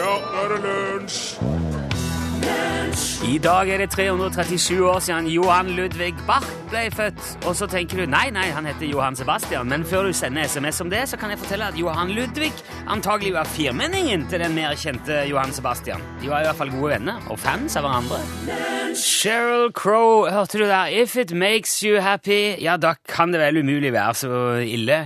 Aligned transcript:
Ja, 0.00 0.14
nå 0.32 0.44
er 0.46 0.52
det 0.54 0.60
lunsj! 0.64 1.24
I 3.28 3.36
dag 3.38 3.68
er 3.68 3.82
det 3.82 3.90
337 3.92 4.78
år 4.88 4.98
siden 5.04 5.26
Johan 5.28 5.68
Ludvig 5.76 6.14
Bach 6.26 6.46
ble 6.70 6.86
født. 6.94 7.20
Og 7.46 7.52
så 7.58 7.68
tenker 7.70 8.00
du 8.00 8.10
nei, 8.10 8.30
nei, 8.32 8.46
han 8.54 8.64
heter 8.66 8.88
Johan 8.88 9.18
Sebastian. 9.18 9.68
Men 9.68 9.84
før 9.86 10.08
du 10.08 10.16
sender 10.16 10.48
SMS 10.48 10.80
om 10.80 10.88
det, 10.90 11.02
så 11.10 11.18
kan 11.20 11.30
jeg 11.30 11.38
fortelle 11.42 11.68
at 11.68 11.76
Johan 11.78 12.10
Ludvig 12.16 12.48
antagelig 12.90 13.34
var 13.36 13.50
firmenningen 13.50 14.24
til 14.32 14.40
den 14.40 14.56
mer 14.56 14.72
kjente 14.80 15.20
Johan 15.28 15.52
Sebastian. 15.52 16.02
De 16.22 16.32
var 16.32 16.40
i 16.42 16.48
hvert 16.48 16.58
fall 16.62 16.72
gode 16.72 16.94
venner 16.96 17.20
og 17.28 17.38
fans 17.38 17.76
av 17.76 17.86
hverandre. 17.86 18.22
Sheryl 18.96 19.68
Crow, 19.76 20.24
hørte 20.32 20.58
du 20.58 20.64
der? 20.64 20.88
If 20.88 21.14
it 21.20 21.36
makes 21.36 21.76
you 21.84 22.00
happy, 22.00 22.56
ja, 22.58 22.80
da 22.80 22.96
kan 23.08 23.36
det 23.36 23.44
vel 23.44 23.60
umulig 23.60 23.92
være 23.92 24.16
så 24.24 24.42
ille. 24.64 25.04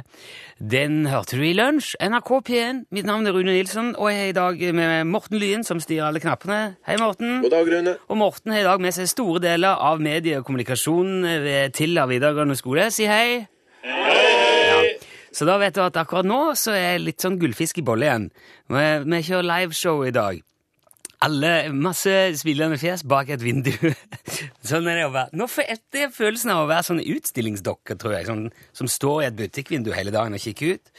Den 0.62 1.06
hørte 1.10 1.34
du 1.34 1.42
i 1.42 1.54
lunsj. 1.56 1.96
NRK 1.98 2.28
P1. 2.46 2.84
Mitt 2.94 3.06
navn 3.08 3.26
er 3.26 3.34
Rune 3.34 3.56
Nilsson, 3.56 3.90
og 3.98 4.12
jeg 4.12 4.20
er 4.20 4.30
i 4.30 4.36
dag 4.36 4.60
med 4.78 5.08
Morten 5.10 5.38
Lyen, 5.42 5.64
som 5.66 5.80
styrer 5.82 6.06
alle 6.06 6.22
knappene. 6.22 6.76
Hei, 6.86 6.94
Morten. 7.00 7.40
God 7.42 7.50
dag, 7.50 7.66
Rune. 7.72 7.96
Og 8.06 8.20
Morten 8.20 8.54
har 8.54 8.62
i 8.62 8.68
dag 8.68 8.80
med 8.80 8.94
seg 8.94 9.10
store 9.10 9.42
deler 9.42 9.74
av 9.82 9.98
medie- 9.98 10.38
og 10.38 10.46
kommunikasjon 10.46 11.26
ved 11.42 11.74
Tilla 11.74 12.06
videregående 12.06 12.54
skole. 12.56 12.86
Si 12.94 13.08
hei. 13.10 13.48
Ja. 13.82 14.80
Så 15.34 15.46
da 15.48 15.58
vet 15.58 15.74
du 15.74 15.82
at 15.82 15.98
akkurat 15.98 16.26
nå 16.28 16.54
så 16.54 16.70
er 16.70 16.94
jeg 16.94 17.06
litt 17.08 17.24
sånn 17.24 17.40
gullfisk 17.42 17.82
i 17.82 17.86
bolle 17.86 18.06
igjen. 18.06 18.28
Vi 18.70 19.22
kjører 19.26 19.50
liveshow 19.50 20.04
i 20.06 20.14
dag. 20.14 20.38
Alle, 21.24 21.52
Masse 21.72 22.12
smilende 22.36 22.76
fjes 22.80 23.04
bak 23.08 23.30
et 23.32 23.42
vindu. 23.44 23.72
sånn 24.68 24.88
er 24.90 24.98
det 24.98 25.06
å 25.06 25.12
være. 25.14 25.32
Nå 25.38 25.48
får 25.48 25.70
jeg, 25.70 26.10
følelsen 26.12 26.52
av 26.52 26.64
å 26.64 26.68
være 26.68 26.88
sånn 26.90 27.00
utstillingsdokke, 27.00 27.96
tror 28.00 28.18
jeg, 28.18 28.28
sånn, 28.28 28.48
som 28.76 28.90
står 28.90 29.22
i 29.22 29.28
et 29.30 29.38
butikkvindu 29.38 29.92
hele 29.96 30.12
dagen 30.14 30.36
og 30.36 30.42
kikker 30.44 30.76
ut. 30.76 30.92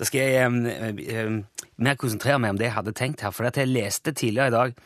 Da 0.00 0.08
skal 0.08 0.22
jeg 0.24 0.48
um, 0.48 0.60
um, 0.64 1.40
mer 1.84 1.98
konsentrere 2.00 2.40
meg 2.40 2.54
om 2.54 2.60
det 2.60 2.70
jeg 2.70 2.76
hadde 2.78 2.96
tenkt 2.96 3.24
her, 3.26 3.34
for 3.36 3.48
at 3.48 3.58
jeg 3.60 3.68
leste 3.68 4.14
tidligere 4.16 4.48
i 4.48 4.56
dag 4.56 4.78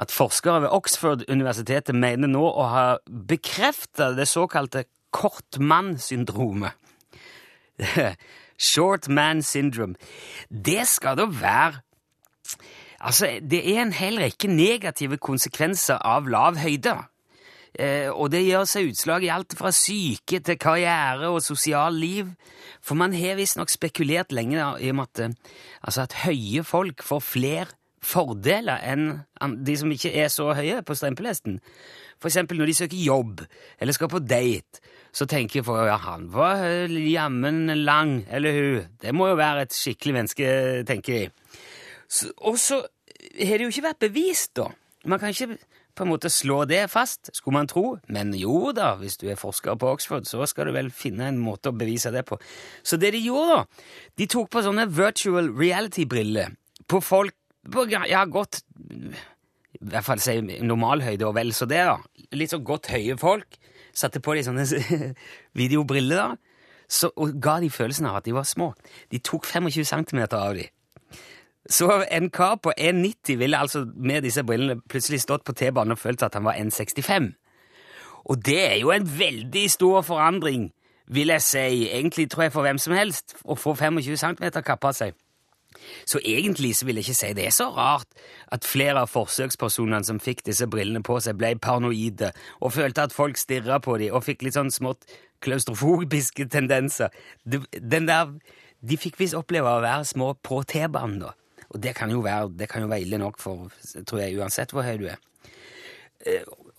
at 0.00 0.12
forskere 0.12 0.62
ved 0.64 0.72
Oxford-universitetet 0.76 1.96
mener 1.96 2.30
nå 2.30 2.44
å 2.46 2.66
ha 2.72 2.86
bekrefta 3.06 4.10
det 4.16 4.28
såkalte 4.28 4.86
kortmann-syndromet. 5.16 6.76
Short 8.72 9.08
man 9.12 9.42
syndrome. 9.44 9.96
Det 10.48 10.86
skal 10.88 11.18
da 11.20 11.26
være 11.28 11.82
Altså, 13.06 13.36
det 13.38 13.60
er 13.70 13.84
en 13.84 13.94
hel 13.94 14.18
rekke 14.18 14.48
negative 14.50 15.20
konsekvenser 15.22 16.00
av 16.02 16.26
lav 16.26 16.58
høyde. 16.58 16.96
Eh, 17.78 18.08
og 18.08 18.32
det 18.32 18.46
gjør 18.46 18.64
seg 18.66 18.90
utslag 18.90 19.26
i 19.26 19.30
alt 19.30 19.54
fra 19.58 19.70
syke 19.74 20.40
til 20.42 20.58
karriere 20.58 21.28
og 21.30 21.42
sosial 21.44 21.94
liv. 22.00 22.32
For 22.82 22.98
man 22.98 23.14
har 23.14 23.36
visstnok 23.38 23.70
spekulert 23.70 24.32
lenge 24.34 24.58
i 24.80 24.90
at, 24.90 25.20
eh, 25.20 25.36
altså 25.82 26.06
at 26.06 26.16
høye 26.24 26.64
folk 26.64 27.04
får 27.04 27.22
flere 27.22 27.74
fordeler 28.06 28.82
enn 28.86 29.06
de 29.66 29.76
som 29.76 29.90
ikke 29.90 30.12
er 30.14 30.28
så 30.30 30.52
høye 30.54 30.82
på 30.86 30.94
strempelesten. 30.94 31.60
For 32.22 32.30
eksempel 32.30 32.58
når 32.58 32.70
de 32.70 32.74
søker 32.74 33.06
jobb 33.06 33.40
eller 33.80 33.92
skal 33.92 34.08
på 34.08 34.22
date, 34.22 34.80
så 35.12 35.26
tenker 35.26 35.60
jeg 35.60 35.66
for 35.66 35.86
ja, 35.86 35.96
han 35.96 36.28
var 36.32 36.62
jammen 36.90 37.72
lang, 37.84 38.26
eller 38.30 38.52
hun. 38.52 38.90
Det 39.00 39.14
må 39.14 39.30
jo 39.30 39.38
være 39.38 39.66
et 39.66 39.74
skikkelig 39.74 40.14
menneske, 40.14 40.48
tenker 40.86 41.12
de. 41.18 41.30
Og 42.46 42.58
så 42.60 42.82
har 43.34 43.58
det 43.58 43.66
jo 43.66 43.72
ikke 43.72 43.88
vært 43.88 44.04
bevist, 44.06 44.54
da. 44.58 44.70
Man 45.06 45.20
kan 45.22 45.30
ikke 45.30 45.58
på 45.96 46.04
en 46.04 46.10
måte 46.10 46.28
slå 46.32 46.64
det 46.68 46.82
fast, 46.92 47.30
skulle 47.32 47.56
man 47.56 47.70
tro. 47.70 47.96
Men 48.12 48.34
jo 48.36 48.72
da, 48.76 48.94
hvis 49.00 49.16
du 49.20 49.26
er 49.30 49.38
forsker 49.40 49.78
på 49.80 49.92
Oxford, 49.94 50.26
så 50.28 50.44
skal 50.48 50.68
du 50.68 50.74
vel 50.76 50.90
finne 50.92 51.30
en 51.30 51.40
måte 51.40 51.72
å 51.72 51.76
bevise 51.76 52.12
det 52.12 52.26
på. 52.28 52.38
Så 52.84 52.98
det 53.00 53.14
de 53.16 53.22
gjorde, 53.24 53.62
da 53.62 54.18
De 54.20 54.28
tok 54.30 54.50
på 54.52 54.64
sånne 54.66 54.86
virtual 54.92 55.50
reality-briller 55.56 56.52
på 56.86 57.00
folk 57.00 57.34
på 57.66 57.86
ja, 57.90 58.22
godt 58.30 58.60
I 59.74 59.88
hvert 59.90 60.06
fall 60.06 60.20
si 60.22 60.36
normalhøyde 60.62 61.26
og 61.26 61.34
vel 61.36 61.50
så 61.56 61.66
det, 61.68 61.82
da. 61.88 61.96
Litt 62.36 62.52
så 62.52 62.60
godt 62.60 62.90
høye 62.92 63.16
folk. 63.20 63.58
Satte 63.96 64.20
på 64.20 64.36
de 64.36 64.44
sånne 64.46 64.66
videobriller, 65.60 66.20
da. 66.20 66.56
Så, 66.86 67.10
og 67.18 67.34
ga 67.42 67.56
de 67.58 67.70
følelsen 67.72 68.06
av 68.06 68.20
at 68.20 68.28
de 68.28 68.34
var 68.36 68.46
små. 68.46 68.70
De 69.10 69.18
tok 69.18 69.48
25 69.48 69.88
cm 69.88 70.20
av 70.28 70.54
de. 70.54 70.68
Så 71.70 72.04
en 72.10 72.30
kar 72.30 72.56
på 72.62 72.72
1,90 72.78 73.36
ville 73.36 73.58
altså 73.58 73.86
med 73.96 74.22
disse 74.22 74.44
brillene 74.44 74.80
plutselig 74.88 75.20
stått 75.24 75.44
på 75.44 75.52
T-banen 75.52 75.96
og 75.96 75.98
følt 75.98 76.22
at 76.22 76.34
han 76.34 76.44
var 76.46 76.54
1,65. 76.54 77.32
Og 78.26 78.46
det 78.46 78.60
er 78.72 78.80
jo 78.80 78.90
en 78.90 79.06
veldig 79.18 79.70
stor 79.70 80.02
forandring, 80.02 80.72
vil 81.06 81.30
jeg 81.30 81.42
si, 81.42 81.86
egentlig 81.90 82.30
tror 82.30 82.42
jeg 82.42 82.52
for 82.52 82.66
hvem 82.66 82.78
som 82.78 82.94
helst, 82.94 83.36
å 83.44 83.54
få 83.54 83.74
25 83.74 84.16
cm 84.18 84.50
kappa 84.66 84.92
seg. 84.92 85.14
Så 86.06 86.20
egentlig 86.24 86.76
så 86.76 86.86
vil 86.86 86.98
jeg 86.98 87.06
ikke 87.06 87.18
si 87.18 87.32
det 87.36 87.46
er 87.46 87.54
så 87.54 87.68
rart 87.74 88.08
at 88.52 88.64
flere 88.64 89.02
av 89.04 89.10
forsøkspersonene 89.12 90.06
som 90.08 90.20
fikk 90.22 90.44
disse 90.46 90.66
brillene 90.70 91.02
på 91.04 91.18
seg, 91.20 91.36
ble 91.38 91.52
paranoide 91.62 92.32
og 92.60 92.72
følte 92.74 93.06
at 93.06 93.14
folk 93.14 93.38
stirra 93.38 93.78
på 93.84 93.98
dem 94.00 94.14
og 94.16 94.24
fikk 94.26 94.46
litt 94.46 94.56
sånn 94.56 94.72
smått 94.72 95.04
klaustrofobiske 95.44 96.48
tendenser. 96.48 97.12
Den 97.44 98.08
der, 98.08 98.32
De 98.86 98.96
fikk 99.00 99.16
visst 99.18 99.34
oppleve 99.34 99.70
å 99.72 99.80
være 99.80 100.04
små 100.04 100.34
på 100.44 100.60
T-banen, 100.68 101.18
da. 101.22 101.30
Og 101.76 101.82
det 101.84 101.92
kan, 101.98 102.10
jo 102.12 102.22
være, 102.24 102.50
det 102.56 102.70
kan 102.72 102.84
jo 102.84 102.88
være 102.88 103.04
ille 103.04 103.20
nok 103.20 103.40
for 103.42 103.68
tror 104.08 104.22
jeg, 104.22 104.38
uansett 104.40 104.72
hvor 104.72 104.86
høy 104.86 104.96
du 105.02 105.10
er. 105.12 105.20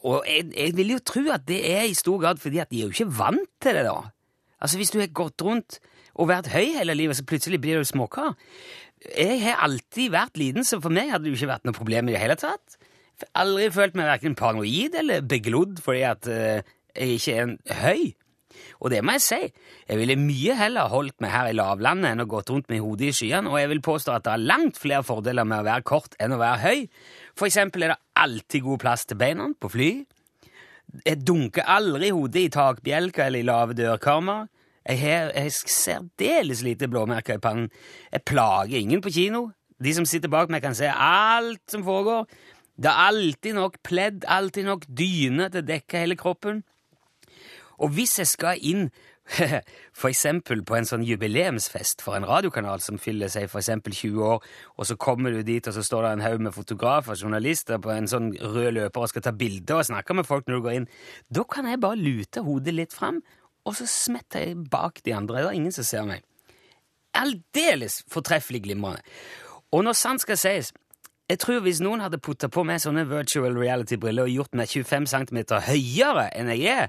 Og 0.08 0.26
jeg, 0.26 0.48
jeg, 0.56 0.74
vil 0.78 0.96
jo 0.96 1.04
tro 1.06 1.24
at 1.34 1.46
det 1.48 1.60
er 1.70 1.86
i 1.88 1.98
stor 1.98 2.18
grad 2.22 2.42
fordi 2.42 2.62
at 2.64 2.72
de 2.72 2.82
er 2.82 2.90
jo 2.90 2.96
ikke 2.96 3.20
vant 3.20 3.52
til 3.64 3.78
det, 3.78 3.86
da. 3.88 4.00
Altså 4.58 4.80
Hvis 4.82 4.92
du 4.94 5.00
har 5.00 5.14
gått 5.14 5.42
rundt 5.46 5.80
og 6.18 6.32
vært 6.32 6.50
høy 6.50 6.74
hele 6.80 6.96
livet, 6.98 7.18
så 7.18 7.26
plutselig 7.28 7.60
blir 7.62 7.78
du 7.78 7.86
småkar. 7.86 8.34
Jeg 9.14 9.42
har 9.44 9.62
alltid 9.68 10.10
vært 10.16 10.40
liten, 10.42 10.66
så 10.66 10.80
for 10.82 10.94
meg 10.94 11.12
hadde 11.14 11.28
det 11.28 11.36
jo 11.36 11.38
ikke 11.38 11.52
vært 11.52 11.68
noe 11.70 11.78
problem 11.78 12.10
i 12.10 12.16
det 12.16 12.22
hele 12.24 12.38
tatt. 12.40 12.80
Aldri 13.38 13.70
følt 13.74 13.98
meg 13.98 14.10
verken 14.10 14.38
paranoid 14.38 14.98
eller 14.98 15.26
beglodd 15.26 15.78
fordi 15.86 16.02
at 16.10 16.30
uh, 16.30 16.66
jeg 16.98 17.20
ikke 17.20 17.36
er 17.36 17.44
en 17.46 17.56
høy. 17.84 18.02
Og 18.82 18.92
det 18.94 19.00
må 19.06 19.16
jeg 19.16 19.24
si, 19.26 19.40
jeg 19.90 20.00
ville 20.00 20.18
mye 20.20 20.58
heller 20.60 20.92
holdt 20.92 21.18
meg 21.24 21.34
her 21.34 21.50
i 21.50 21.56
lavlandet 21.58 22.12
enn 22.12 22.24
å 22.24 22.28
gått 22.30 22.52
rundt 22.54 22.70
med 22.70 22.84
hodet 22.84 23.10
i 23.10 23.16
skyene, 23.16 23.50
og 23.50 23.58
jeg 23.62 23.72
vil 23.74 23.84
påstå 23.86 24.14
at 24.14 24.28
det 24.28 24.36
er 24.36 24.46
langt 24.52 24.78
flere 24.82 25.06
fordeler 25.08 25.48
med 25.50 25.64
å 25.64 25.68
være 25.68 25.88
kort 25.88 26.18
enn 26.22 26.36
å 26.36 26.42
være 26.42 26.62
høy. 26.62 26.86
For 27.38 27.50
eksempel 27.50 27.88
er 27.88 27.96
det 27.96 28.02
alltid 28.22 28.66
god 28.68 28.84
plass 28.84 29.08
til 29.10 29.20
beina 29.22 29.50
på 29.58 29.72
fly. 29.74 29.92
Jeg 31.04 31.24
dunker 31.28 31.68
aldri 31.68 32.14
hodet 32.16 32.46
i 32.46 32.54
takbjelker 32.54 33.28
eller 33.28 33.44
i 33.44 33.48
lave 33.48 33.76
dørkarmer. 33.78 34.48
Jeg 34.88 35.02
har 35.02 35.34
jeg 35.36 35.52
særdeles 35.52 36.62
lite 36.64 36.88
blåmerker 36.88 37.42
i 37.42 37.44
pannen. 37.44 37.72
Jeg 38.14 38.24
plager 38.30 38.80
ingen 38.80 39.04
på 39.04 39.12
kino. 39.12 39.50
De 39.84 39.92
som 39.94 40.08
sitter 40.08 40.32
bak 40.32 40.50
meg, 40.50 40.64
kan 40.64 40.78
se 40.78 40.88
alt 40.90 41.62
som 41.70 41.84
foregår. 41.86 42.26
Det 42.78 42.90
er 42.90 43.04
alltid 43.10 43.58
nok 43.58 43.78
pledd, 43.86 44.26
alltid 44.30 44.66
nok 44.70 44.86
dyne 44.88 45.50
til 45.52 45.64
å 45.64 45.68
dekke 45.68 46.02
hele 46.06 46.18
kroppen. 46.18 46.64
Og 47.78 47.94
hvis 47.94 48.18
jeg 48.20 48.30
skal 48.30 48.62
inn 48.62 48.90
for 50.00 50.08
eksempel 50.08 50.62
på 50.66 50.78
en 50.78 50.88
sånn 50.88 51.04
jubileumsfest 51.06 52.02
for 52.06 52.16
en 52.18 52.26
radiokanal 52.28 52.80
som 52.84 53.00
fyller 53.02 53.32
seg 53.32 53.50
for 53.52 53.60
eksempel 53.60 53.96
20 53.96 54.24
år, 54.24 54.46
og 54.78 54.88
så 54.88 54.96
kommer 54.96 55.36
du 55.36 55.42
dit, 55.46 55.68
og 55.68 55.76
så 55.76 55.84
står 55.84 56.06
det 56.06 56.12
en 56.16 56.24
haug 56.26 56.46
med 56.48 56.56
fotografer 56.56 57.14
og 57.14 57.26
journalister 57.26 57.82
på 57.84 57.92
en 57.94 58.08
sånn 58.08 58.32
rød 58.40 58.72
løper 58.80 59.04
og 59.04 59.12
skal 59.12 59.26
ta 59.28 59.36
bilder 59.36 59.82
og 59.82 59.90
snakke 59.90 60.16
med 60.16 60.30
folk 60.30 60.48
når 60.48 60.56
du 60.56 60.68
går 60.68 60.80
inn, 60.80 60.90
da 61.28 61.44
kan 61.44 61.68
jeg 61.68 61.84
bare 61.84 62.00
lute 62.00 62.46
hodet 62.48 62.76
litt 62.78 62.96
fram, 62.96 63.20
og 63.68 63.76
så 63.76 63.88
smetter 63.92 64.46
jeg 64.46 64.62
bak 64.72 65.04
de 65.04 65.14
andre. 65.14 65.42
Det 65.44 65.52
er 65.52 65.60
ingen 65.60 65.76
som 65.76 65.88
ser 65.88 66.08
meg. 66.08 66.24
Aldeles 67.18 68.00
fortreffelig 68.12 68.64
glimrende. 68.64 69.04
Og 69.76 69.84
når 69.84 69.98
sant 70.00 70.24
skal 70.24 70.40
sies, 70.40 70.72
jeg 71.28 71.42
tror 71.44 71.60
hvis 71.66 71.82
noen 71.84 72.00
hadde 72.00 72.22
putta 72.24 72.48
på 72.48 72.64
meg 72.64 72.80
sånne 72.80 73.04
virtual 73.10 73.58
reality-briller 73.60 74.30
og 74.30 74.32
gjort 74.32 74.56
meg 74.56 74.72
25 74.72 75.10
cm 75.12 75.42
høyere 75.68 76.30
enn 76.32 76.54
jeg 76.54 76.72
er, 76.72 76.88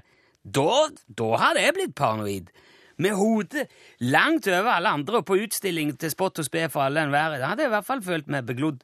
da, 0.55 0.89
da 1.07 1.29
hadde 1.43 1.63
jeg 1.63 1.77
blitt 1.77 1.95
paranoid. 1.97 2.51
Med 2.99 3.15
hodet 3.15 3.69
langt 4.03 4.47
over 4.51 4.73
alle 4.73 4.91
andre 4.97 5.21
og 5.21 5.27
på 5.29 5.37
utstilling 5.39 5.93
til 5.99 6.11
spott 6.11 6.41
og 6.41 6.47
spe 6.49 6.65
for 6.71 6.83
alle 6.83 7.05
enhver. 7.05 7.37
Da 7.39 7.53
hadde 7.53 7.63
jeg 7.63 7.71
i 7.71 7.75
hvert 7.77 7.87
fall 7.87 8.03
følt 8.03 8.27
meg 8.31 8.47
beglodd. 8.49 8.83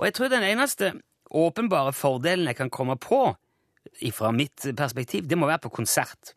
Og 0.00 0.08
jeg 0.08 0.16
tror 0.18 0.32
den 0.32 0.46
eneste 0.48 0.92
åpenbare 1.30 1.94
fordelen 1.94 2.50
jeg 2.50 2.58
kan 2.58 2.72
komme 2.74 2.98
på 3.00 3.30
fra 4.14 4.30
mitt 4.34 4.68
perspektiv, 4.78 5.26
det 5.28 5.38
må 5.38 5.48
være 5.50 5.64
på 5.66 5.72
konsert. 5.80 6.34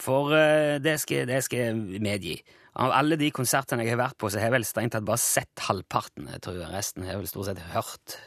For 0.00 0.34
uh, 0.34 0.76
det, 0.82 0.98
skal, 1.00 1.26
det 1.28 1.40
skal 1.46 1.58
jeg 1.58 2.02
medgi. 2.02 2.36
Av 2.74 2.90
alle 2.90 3.18
de 3.18 3.30
konsertene 3.34 3.84
jeg 3.86 3.94
har 3.94 4.02
vært 4.02 4.18
på, 4.18 4.30
så 4.30 4.40
har 4.40 4.50
jeg 4.50 4.56
vel 4.56 4.66
strengt 4.66 4.96
tatt 4.96 5.06
bare 5.06 5.22
sett 5.22 5.66
halvparten. 5.68 6.26
Jeg 6.34 6.42
tror 6.46 6.64
Resten 6.74 7.06
har 7.06 7.20
vel 7.20 7.30
stort 7.30 7.52
sett 7.52 7.62
hørt. 7.74 8.18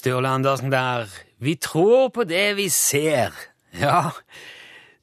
Sturle 0.00 0.30
Andersen 0.32 0.72
der. 0.72 1.10
Vi 1.38 1.58
tror 1.60 2.08
på 2.08 2.24
det 2.24 2.54
vi 2.56 2.70
ser. 2.72 3.34
Ja, 3.76 4.10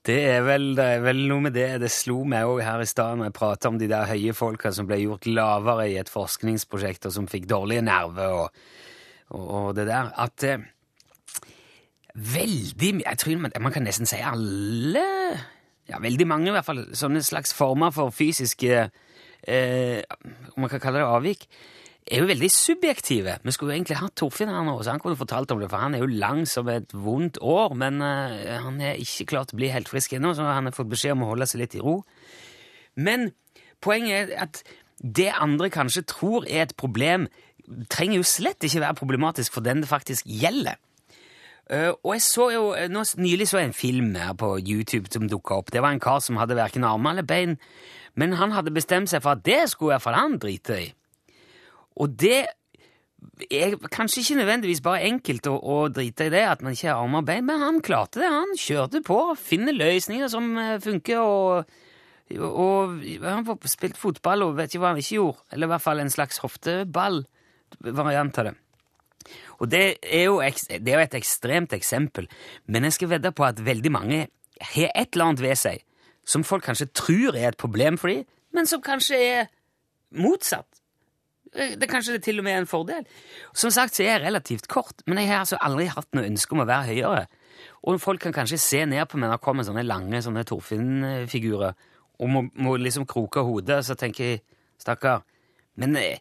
det 0.07 0.15
er 0.25 0.41
vel, 0.41 0.71
det 0.73 0.85
er 0.95 1.03
vel 1.05 1.19
noe 1.29 1.43
med 1.45 1.53
det. 1.53 1.67
Det 1.83 1.91
slo 1.93 2.23
meg 2.25 2.49
òg 2.49 2.63
her 2.65 2.81
i 2.81 2.87
stad 2.89 3.19
når 3.19 3.29
jeg 3.29 3.35
prata 3.37 3.69
om 3.69 3.77
de 3.77 3.89
der 3.91 4.09
høye 4.09 4.33
folka 4.33 4.71
som 4.73 4.89
ble 4.89 4.97
gjort 5.03 5.29
lavere 5.29 5.85
i 5.91 5.99
et 6.01 6.09
forskningsprosjekt, 6.09 7.05
og 7.05 7.13
som 7.13 7.29
fikk 7.29 7.45
dårlige 7.51 7.85
nerver 7.85 8.39
og, 8.39 8.57
og, 9.37 9.45
og 9.45 9.69
det 9.77 9.85
der, 9.91 10.09
at 10.17 10.47
eh, 10.49 10.65
veldig 12.17 12.91
Jeg 13.03 13.21
tror 13.21 13.45
man, 13.45 13.53
man 13.61 13.75
kan 13.75 13.85
nesten 13.85 14.09
si 14.09 14.17
alle 14.17 15.05
Ja, 15.87 16.01
veldig 16.01 16.25
mange, 16.27 16.49
i 16.49 16.57
hvert 16.57 16.65
fall. 16.65 16.87
Sånne 16.97 17.21
slags 17.21 17.53
former 17.53 17.93
for 17.93 18.09
fysiske 18.09 18.81
eh, 18.81 20.01
Om 20.55 20.65
man 20.65 20.73
kan 20.73 20.81
kalle 20.81 21.05
det 21.05 21.11
avvik. 21.11 21.49
Er 22.07 22.21
jo 22.21 22.27
veldig 22.29 22.47
subjektive. 22.53 23.33
Vi 23.43 23.51
skulle 23.51 23.73
jo 23.73 23.81
egentlig 23.81 23.97
hatt 23.99 24.15
Torfinn 24.15 24.51
her 24.51 24.63
nå, 24.63 24.77
så 24.79 24.93
han 24.93 25.01
kunne 25.03 25.19
fortalt 25.19 25.51
om 25.51 25.59
det, 25.59 25.67
for 25.71 25.83
han 25.83 25.95
er 25.95 26.05
jo 26.05 26.19
lang 26.21 26.45
som 26.47 26.69
et 26.71 26.93
vondt 26.95 27.39
år, 27.43 27.73
men 27.75 27.99
uh, 27.99 28.61
han 28.63 28.79
er 28.79 29.01
ikke 29.01 29.27
klart 29.33 29.51
å 29.51 29.57
bli 29.59 29.67
helt 29.73 29.91
frisk 29.91 30.15
ennå, 30.15 30.31
så 30.31 30.45
han 30.47 30.69
har 30.69 30.75
fått 30.75 30.91
beskjed 30.93 31.17
om 31.17 31.25
å 31.25 31.33
holde 31.33 31.49
seg 31.49 31.65
litt 31.65 31.75
i 31.75 31.83
ro. 31.83 31.97
Men 32.95 33.33
poenget 33.83 34.31
er 34.31 34.45
at 34.47 34.61
det 35.03 35.33
andre 35.35 35.67
kanskje 35.73 36.05
tror 36.07 36.47
er 36.47 36.63
et 36.63 36.77
problem, 36.79 37.27
trenger 37.91 38.21
jo 38.21 38.27
slett 38.27 38.63
ikke 38.63 38.85
være 38.85 38.99
problematisk 39.01 39.57
for 39.57 39.65
den 39.65 39.83
det 39.83 39.89
faktisk 39.91 40.29
gjelder. 40.31 40.79
Uh, 41.67 41.91
og 42.05 42.13
jeg 42.15 42.23
så 42.23 42.45
jo, 42.53 42.67
nå 42.87 43.01
Nylig 43.19 43.49
så 43.49 43.59
jeg 43.59 43.73
en 43.73 43.75
film 43.75 44.13
her 44.15 44.31
på 44.39 44.53
YouTube 44.61 45.11
som 45.11 45.27
dukka 45.27 45.59
opp. 45.59 45.73
Det 45.75 45.83
var 45.83 45.91
en 45.91 45.99
kar 45.99 46.23
som 46.23 46.39
hadde 46.39 46.55
verken 46.55 46.87
armer 46.87 47.17
eller 47.17 47.27
bein, 47.27 47.57
men 48.15 48.37
han 48.39 48.55
hadde 48.55 48.71
bestemt 48.71 49.11
seg 49.11 49.25
for 49.25 49.35
at 49.35 49.43
det 49.43 49.65
skulle 49.73 49.91
i 49.91 49.97
hvert 49.97 50.07
fall 50.07 50.15
han 50.15 50.39
drite 50.39 50.79
i. 50.79 50.87
Og 51.97 52.13
det 52.19 52.45
er 53.51 53.75
kanskje 53.93 54.21
ikke 54.21 54.37
nødvendigvis 54.39 54.83
bare 54.85 55.07
enkelt 55.09 55.49
å, 55.49 55.55
å 55.57 55.77
drite 55.93 56.27
i 56.27 56.33
det, 56.33 56.43
at 56.47 56.61
man 56.65 56.75
ikke 56.75 56.91
har 56.91 57.01
armer 57.01 57.23
og 57.23 57.29
bein, 57.29 57.45
men 57.47 57.63
han 57.63 57.81
klarte 57.85 58.21
det. 58.21 58.29
Han 58.31 58.53
kjørte 58.59 59.01
på, 59.05 59.19
finner 59.41 59.75
løsninger 59.75 60.31
som 60.31 60.53
funker, 60.83 61.23
og, 61.23 61.73
og 62.37 63.01
han 63.25 63.47
får 63.47 63.73
spilt 63.73 63.99
fotball 63.99 64.45
og 64.45 64.55
vet 64.59 64.71
ikke 64.71 64.83
hva 64.85 64.93
han 64.93 65.01
ikke 65.01 65.17
gjorde. 65.19 65.43
Eller 65.51 65.69
i 65.69 65.73
hvert 65.73 65.85
fall 65.87 66.03
en 66.03 66.13
slags 66.13 66.41
hofteball-variant 66.45 68.41
av 68.43 68.49
det. 68.49 68.55
Og 69.57 69.67
det 69.71 69.83
er, 70.05 70.27
jo, 70.29 70.39
det 70.39 70.93
er 70.93 70.99
jo 70.99 71.03
et 71.03 71.17
ekstremt 71.17 71.73
eksempel, 71.75 72.29
men 72.69 72.87
jeg 72.87 72.95
skal 72.95 73.11
vedde 73.17 73.33
på 73.35 73.43
at 73.47 73.59
veldig 73.65 73.91
mange 73.91 74.21
har 74.71 74.91
et 74.93 75.11
eller 75.11 75.31
annet 75.31 75.43
ved 75.43 75.59
seg 75.59 75.83
som 76.27 76.43
folk 76.47 76.65
kanskje 76.67 76.89
tror 76.95 77.35
er 77.35 77.51
et 77.51 77.59
problem 77.59 77.97
for 77.99 78.11
dem, 78.11 78.25
men 78.55 78.67
som 78.67 78.83
kanskje 78.83 79.19
er 79.19 79.49
motsatt. 80.15 80.67
Det 81.53 81.83
er 81.83 81.91
kanskje 81.91 82.17
det 82.17 82.23
til 82.25 82.41
og 82.41 82.45
med 82.47 82.61
en 82.61 82.69
fordel. 82.69 83.07
Som 83.55 83.71
sagt 83.73 83.95
så 83.95 84.03
er 84.03 84.17
jeg 84.17 84.23
relativt 84.25 84.67
kort, 84.71 85.03
men 85.05 85.21
jeg 85.21 85.31
har 85.31 85.43
altså 85.43 85.59
aldri 85.61 85.87
hatt 85.91 86.09
noe 86.15 86.27
ønske 86.27 86.55
om 86.55 86.63
å 86.63 86.69
være 86.69 86.91
høyere. 86.91 87.25
Og 87.87 88.01
folk 88.01 88.21
kan 88.21 88.35
kanskje 88.35 88.59
se 88.61 88.85
ned 88.85 89.05
på 89.09 89.17
meg 89.17 89.29
når 89.29 89.39
det 89.39 89.45
kommer 89.45 89.67
sånne 89.67 89.85
lange 89.87 90.21
sånne 90.23 90.45
Torfinn-figurer, 90.47 91.77
og 92.17 92.31
må, 92.33 92.43
må, 92.57 92.77
liksom 92.81 93.05
kroke 93.09 93.43
hodet, 93.45 93.83
så 93.85 93.95
tenker 93.97 94.31
jeg 94.31 94.41
stakkar. 94.81 95.21
Men 95.77 95.95
eh, 96.01 96.17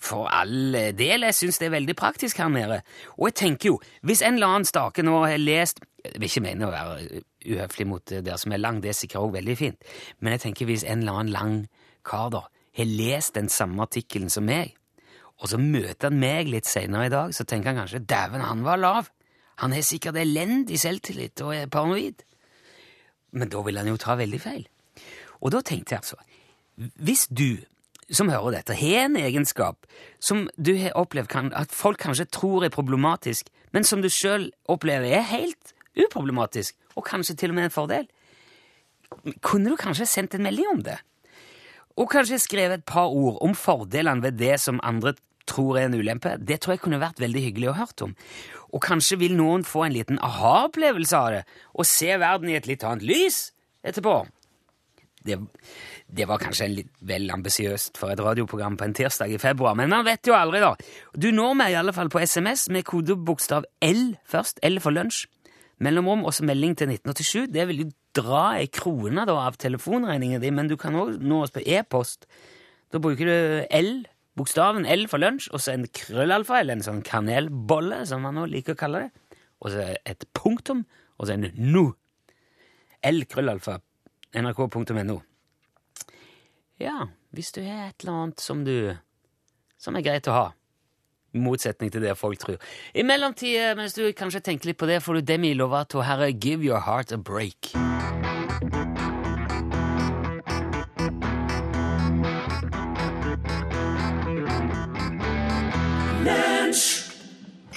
for 0.00 0.30
all 0.32 0.76
del, 0.96 1.26
jeg 1.28 1.36
syns 1.36 1.60
det 1.60 1.68
er 1.68 1.76
veldig 1.76 1.96
praktisk 1.96 2.40
her 2.40 2.48
nede. 2.52 2.80
Og 3.16 3.30
jeg 3.30 3.38
tenker 3.42 3.72
jo, 3.72 3.78
hvis 4.06 4.24
en 4.24 4.38
eller 4.38 4.54
annen 4.54 4.68
stake 4.68 5.04
nå 5.04 5.18
har 5.24 5.36
lest 5.40 5.84
Jeg 6.06 6.20
vil 6.22 6.28
ikke 6.28 6.40
mene 6.44 6.66
å 6.68 6.70
være 6.70 7.22
uhøflig 7.50 7.86
mot 7.90 8.12
dere 8.12 8.36
som 8.38 8.52
er 8.54 8.60
lang, 8.62 8.76
det 8.78 8.92
er 8.92 8.94
sikkert 8.94 9.24
også 9.24 9.34
veldig 9.40 9.56
fint, 9.58 9.88
men 10.22 10.36
jeg 10.36 10.42
tenker 10.44 10.68
hvis 10.68 10.84
en 10.86 11.00
eller 11.02 11.16
annen 11.18 11.32
lang 11.34 11.54
kar 12.06 12.28
da 12.30 12.44
har 12.76 12.88
lest 12.88 13.34
den 13.34 13.48
samme 13.52 13.82
artikkelen 13.86 14.30
som 14.32 14.46
meg, 14.46 14.74
og 15.40 15.50
så 15.50 15.60
møter 15.60 16.08
han 16.08 16.20
meg 16.20 16.48
litt 16.48 16.68
seinere 16.68 17.08
i 17.08 17.12
dag, 17.12 17.34
så 17.34 17.44
tenker 17.44 17.72
han 17.72 17.82
kanskje 17.82 18.04
'dæven, 18.04 18.40
han 18.40 18.64
var 18.64 18.80
lav'. 18.80 19.10
Han 19.58 19.72
har 19.72 19.82
sikkert 19.82 20.16
elendig 20.16 20.80
selvtillit 20.80 21.40
og 21.40 21.54
er 21.56 21.66
paranoid. 21.66 22.22
Men 23.32 23.48
da 23.48 23.60
vil 23.62 23.76
han 23.76 23.88
jo 23.88 23.96
ta 23.96 24.16
veldig 24.16 24.40
feil. 24.40 24.66
Og 25.40 25.52
da 25.52 25.60
tenkte 25.60 25.94
jeg 25.94 25.98
altså 25.98 26.16
Hvis 26.76 27.26
du 27.28 27.64
som 28.12 28.28
hører 28.28 28.50
dette, 28.50 28.74
har 28.74 29.06
en 29.06 29.16
egenskap 29.16 29.86
som 30.20 30.48
du 30.56 30.76
har 30.78 30.94
opplevd 30.94 31.28
kan, 31.28 31.52
at 31.54 31.72
folk 31.74 31.98
kanskje 31.98 32.28
tror 32.30 32.64
er 32.64 32.74
problematisk, 32.74 33.48
men 33.72 33.84
som 33.84 34.02
du 34.02 34.08
sjøl 34.12 34.50
opplever 34.70 35.10
er 35.18 35.26
helt 35.26 35.74
uproblematisk, 35.96 36.76
og 36.94 37.04
kanskje 37.08 37.36
til 37.36 37.50
og 37.50 37.58
med 37.58 37.64
en 37.64 37.74
fordel, 37.74 38.06
kunne 39.42 39.72
du 39.72 39.76
kanskje 39.80 40.06
sendt 40.06 40.34
en 40.34 40.46
melding 40.46 40.68
om 40.70 40.82
det? 40.86 41.00
Og 41.96 42.10
kanskje 42.12 42.40
skrevet 42.42 42.80
et 42.80 42.88
par 42.88 43.08
ord 43.08 43.38
om 43.44 43.54
fordelene 43.56 44.24
ved 44.24 44.38
det 44.40 44.58
som 44.60 44.80
andre 44.84 45.14
tror 45.48 45.78
er 45.78 45.88
en 45.88 45.96
ulempe? 45.96 46.34
Det 46.36 46.60
tror 46.60 46.76
jeg 46.76 46.84
kunne 46.84 47.00
vært 47.00 47.22
veldig 47.22 47.42
hyggelig 47.48 47.70
å 47.72 47.76
hørt 47.78 48.04
om. 48.04 48.14
Og 48.74 48.82
kanskje 48.84 49.18
vil 49.20 49.36
noen 49.38 49.64
få 49.64 49.86
en 49.86 49.94
liten 49.96 50.20
aha-opplevelse 50.20 51.18
av 51.18 51.28
det, 51.32 51.44
og 51.72 51.88
se 51.88 52.10
verden 52.20 52.50
i 52.52 52.58
et 52.58 52.68
litt 52.68 52.84
annet 52.84 53.06
lys 53.06 53.38
etterpå. 53.86 54.18
Det, 55.26 55.38
det 56.06 56.26
var 56.28 56.42
kanskje 56.42 56.68
litt 56.70 56.90
vel 57.06 57.30
ambisiøst 57.34 57.96
for 57.98 58.12
et 58.12 58.20
radioprogram 58.22 58.76
på 58.78 58.86
en 58.86 58.94
tirsdag 58.94 59.32
i 59.34 59.40
februar, 59.42 59.74
men 59.78 59.90
man 59.90 60.04
vet 60.06 60.28
jo 60.28 60.36
aldri, 60.36 60.60
da. 60.62 60.74
Du 61.16 61.32
når 61.34 61.56
meg 61.58 61.72
i 61.72 61.78
alle 61.80 61.94
fall 61.96 62.12
på 62.12 62.22
SMS 62.22 62.68
med 62.74 62.86
kodebokstav 62.86 63.66
L 63.82 64.12
først, 64.28 64.60
L 64.66 64.78
for 64.84 64.94
lunsj, 64.94 65.24
mellomrom 65.82 66.24
og 66.26 66.34
så 66.34 66.46
melding 66.48 66.76
til 66.78 66.90
1987. 66.92 67.52
Det 67.52 67.66
vil 67.68 67.84
jo 67.84 67.88
dra 68.16 68.44
ei 68.60 68.68
krone 68.72 69.26
da, 69.28 69.36
av 69.46 69.58
telefonregningen 69.60 70.42
din, 70.42 70.56
men 70.56 70.70
du 70.70 70.76
kan 70.80 70.96
òg 70.96 71.16
nå 71.20 71.42
oss 71.44 71.54
på 71.54 71.64
e-post. 71.64 72.26
Da 72.92 73.00
bruker 73.02 73.28
du 73.28 73.38
L, 73.76 73.92
bokstaven 74.38 74.88
L 74.88 75.06
for 75.10 75.22
lunsj, 75.22 75.50
og 75.52 75.62
så 75.62 75.74
en 75.74 75.88
krøllalfa, 75.88 76.60
eller 76.60 76.78
en 76.78 76.86
sånn 76.86 77.04
kanelbolle, 77.06 78.04
som 78.08 78.24
man 78.24 78.38
nå 78.38 78.46
liker 78.52 78.76
å 78.76 78.80
kalle 78.80 79.06
det, 79.06 79.40
og 79.60 79.72
så 79.74 79.88
et 79.96 80.28
punktum, 80.36 80.84
og 81.16 81.28
så 81.28 81.36
en 81.36 81.50
no. 81.60 81.88
L 83.06 83.24
krøllalfa 83.28 83.80
nrk.no. 84.36 85.20
Ja, 86.80 87.06
hvis 87.32 87.52
du 87.56 87.62
har 87.64 87.88
et 87.88 88.04
eller 88.04 88.16
annet 88.16 88.42
som 88.44 88.64
du 88.66 88.92
som 89.80 89.96
er 89.96 90.04
greit 90.04 90.28
å 90.28 90.34
ha. 90.34 90.46
I 91.36 91.42
motsetning 91.42 91.92
til 91.92 92.04
det 92.06 92.16
folk 92.16 92.40
tror. 92.40 92.60
I 92.96 93.04
mellomtida, 93.06 93.74
mens 93.78 93.96
du 93.96 94.06
kanskje 94.16 94.44
tenker 94.48 94.72
litt 94.72 94.80
på 94.80 94.88
det, 94.88 95.02
får 95.04 95.20
du 95.20 95.28
Demi 95.32 95.52
Lovato 95.56 96.04
herre 96.06 96.32
Give 96.32 96.64
Your 96.64 96.80
Heart 96.86 97.12
a 97.12 97.20
Break. 97.20 97.74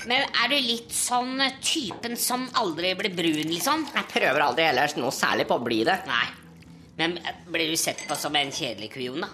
Men 0.10 0.26
er 0.26 0.50
du 0.50 0.56
litt 0.58 0.94
sånn 0.96 1.38
typen 1.62 2.16
som 2.18 2.48
aldri 2.58 2.96
blir 2.98 3.14
brun, 3.14 3.52
liksom? 3.52 3.84
Jeg 3.94 4.10
prøver 4.10 4.42
aldri 4.42 4.66
ellers 4.66 4.96
noe 4.98 5.12
særlig 5.14 5.46
på 5.50 5.60
å 5.60 5.62
bli 5.62 5.84
det. 5.86 6.00
Nei. 6.10 6.26
Men 6.98 7.20
blir 7.52 7.70
du 7.70 7.78
sett 7.78 8.02
på 8.10 8.18
som 8.18 8.34
en 8.36 8.50
kjedelig 8.52 8.90
kujon, 8.96 9.22
da? 9.22 9.30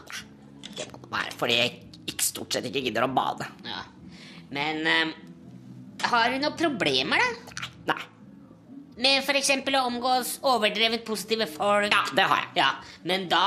Det 0.76 0.90
må 0.92 1.00
være 1.08 1.38
fordi 1.40 1.60
jeg 1.62 1.72
ikke, 2.04 2.26
stort 2.26 2.58
sett 2.58 2.68
ikke 2.68 2.84
gidder 2.90 3.08
å 3.08 3.14
bade. 3.16 3.48
Ja. 3.64 3.86
Men 4.56 4.82
um, 4.88 5.14
har 6.10 6.32
du 6.32 6.40
noen 6.42 6.56
problemer, 6.60 7.22
da? 7.22 7.70
Nei. 7.92 8.02
Med 9.04 9.22
f.eks. 9.26 9.52
å 9.60 9.84
omgås 9.90 10.38
overdrevet 10.48 11.04
positive 11.08 11.48
folk? 11.52 11.92
Ja, 11.92 12.04
det 12.16 12.28
har 12.32 12.44
jeg. 12.46 12.52
Ja, 12.62 12.70
Men 13.04 13.28
da 13.32 13.44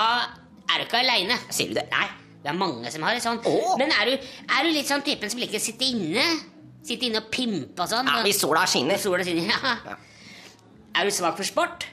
er 0.69 0.83
du 0.83 0.87
ikke 0.87 1.01
aleine. 1.01 1.39
Sier 1.49 1.73
du 1.73 1.79
det? 1.81 1.87
Nei. 1.95 2.07
Det 2.39 2.53
er 2.53 2.59
mange 2.59 2.91
som 2.95 3.03
har 3.03 3.17
det 3.17 3.25
sånn. 3.25 3.41
Åh. 3.49 3.73
Men 3.81 3.91
er 3.97 4.13
du, 4.13 4.29
er 4.55 4.67
du 4.69 4.71
litt 4.77 4.89
sånn 4.89 5.03
typen 5.07 5.33
som 5.33 5.41
liker 5.43 5.59
å 5.59 5.65
sitte 5.65 5.89
inne? 5.89 6.23
Sitte 6.87 7.09
inne 7.09 7.25
og 7.25 7.33
pimpe 7.35 7.83
og 7.83 7.91
sånn? 7.91 8.07
Ja, 8.07 8.23
Hvis 8.25 8.39
sola 8.45 8.63
skinner. 8.71 9.01
Sola 9.01 9.25
skinner, 9.27 9.49
ja. 9.55 9.75
Ja. 9.89 9.97
Er 10.99 11.09
du 11.09 11.15
svak 11.15 11.37
for 11.41 11.49
sport? 11.49 11.89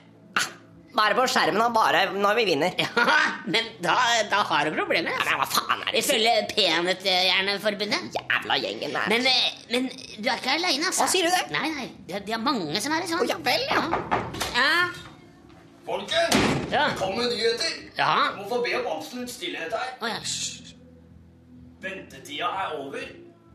Bare 0.96 1.16
på 1.18 1.26
skjermen 1.28 1.60
og 1.66 1.74
bare 1.76 2.06
når 2.16 2.38
vi 2.40 2.46
vinner. 2.52 2.76
Ja, 2.86 3.18
men 3.52 3.66
da, 3.84 3.94
da 4.32 4.40
har 4.50 4.66
du 4.70 4.76
problemer. 4.78 5.12
Ja, 5.12 5.24
men 5.28 5.42
hva 5.42 5.48
faen 5.52 5.82
er 5.84 5.92
det? 5.92 6.00
Ifølge 6.02 6.32
Peanøtthjerneforbundet. 6.56 8.16
Jævla 8.16 8.58
gjengen 8.64 8.96
der. 8.96 9.10
Men, 9.12 9.28
eh, 9.30 9.50
men 9.74 9.90
du 9.92 10.30
er 10.32 10.40
ikke 10.40 10.54
aleine, 10.56 10.88
altså. 10.90 11.04
Hva 11.04 11.10
sier 11.12 11.28
du 11.28 11.34
det? 11.36 11.44
Nei, 11.54 11.70
nei, 11.76 11.88
det, 12.10 12.22
det 12.30 12.36
er 12.38 12.42
mange 12.46 12.82
som 12.82 12.96
er 12.96 13.04
i 13.06 13.10
sånn. 13.12 13.22
Oh, 13.22 13.28
ja 13.30 13.38
vel, 13.46 13.66
ja. 13.70 13.84
Ja. 14.56 14.70
Folket, 15.86 16.40
Ja. 16.74 16.86
kom 16.98 17.14
med 17.20 17.30
nyheter. 17.30 17.76
Ja. 18.00 18.12
Du 18.34 18.40
må 18.42 18.48
få 18.56 18.62
be 18.66 18.72
om 18.80 18.88
absolutt 18.96 19.30
stillhet 19.36 19.76
her. 19.76 19.92
Oh, 20.02 20.10
ja. 20.10 20.18
Ventetida 21.84 22.48
er 22.64 22.78
over. 22.80 23.04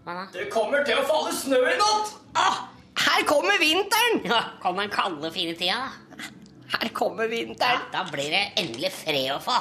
Hva 0.05 0.15
da? 0.21 0.27
Det 0.37 0.47
kommer 0.53 0.85
til 0.87 1.01
å 1.01 1.07
falle 1.09 1.33
snø 1.35 1.59
i 1.73 1.75
natt! 1.81 2.13
Ah, 2.39 2.61
her 3.07 3.25
kommer 3.29 3.59
vinteren! 3.61 4.23
Ja, 4.29 4.45
kommer 4.63 4.87
den 4.87 4.95
kalde, 4.95 5.33
fine 5.35 5.57
tida, 5.59 5.89
da. 5.89 6.29
Her 6.73 6.89
kommer 6.95 7.25
Ja, 7.25 7.31
vinteren. 7.31 7.81
da 7.93 8.05
blir 8.12 8.31
det 8.31 8.45
endelig 8.57 8.93
fred 8.93 9.31
å 9.35 9.41
få. 9.43 9.59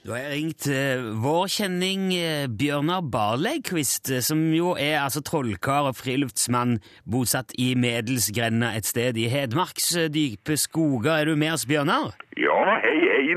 Da 0.00 0.14
har 0.16 0.22
jeg 0.24 0.30
ringt 0.32 0.66
eh, 0.72 1.02
vår 1.20 1.50
kjenning 1.52 2.06
eh, 2.16 2.46
Bjørnar 2.48 3.02
Barlegquist, 3.12 4.08
eh, 4.16 4.22
som 4.24 4.40
jo 4.56 4.72
er 4.80 4.96
altså 5.02 5.20
trollkar 5.26 5.90
og 5.90 5.98
friluftsmann 5.98 6.78
bosatt 7.04 7.52
i 7.60 7.74
Medelsgrenda 7.78 8.72
et 8.78 8.88
sted 8.88 9.20
i 9.20 9.26
Hedmarks 9.30 9.90
eh, 10.00 10.08
dype 10.12 10.56
skoger. 10.58 11.18
Er 11.20 11.28
du 11.28 11.36
med 11.36 11.52
oss, 11.52 11.66
Bjørnar? 11.68 12.14
Ja, 12.40 12.56
hei, 12.80 12.96
hei 13.04 13.36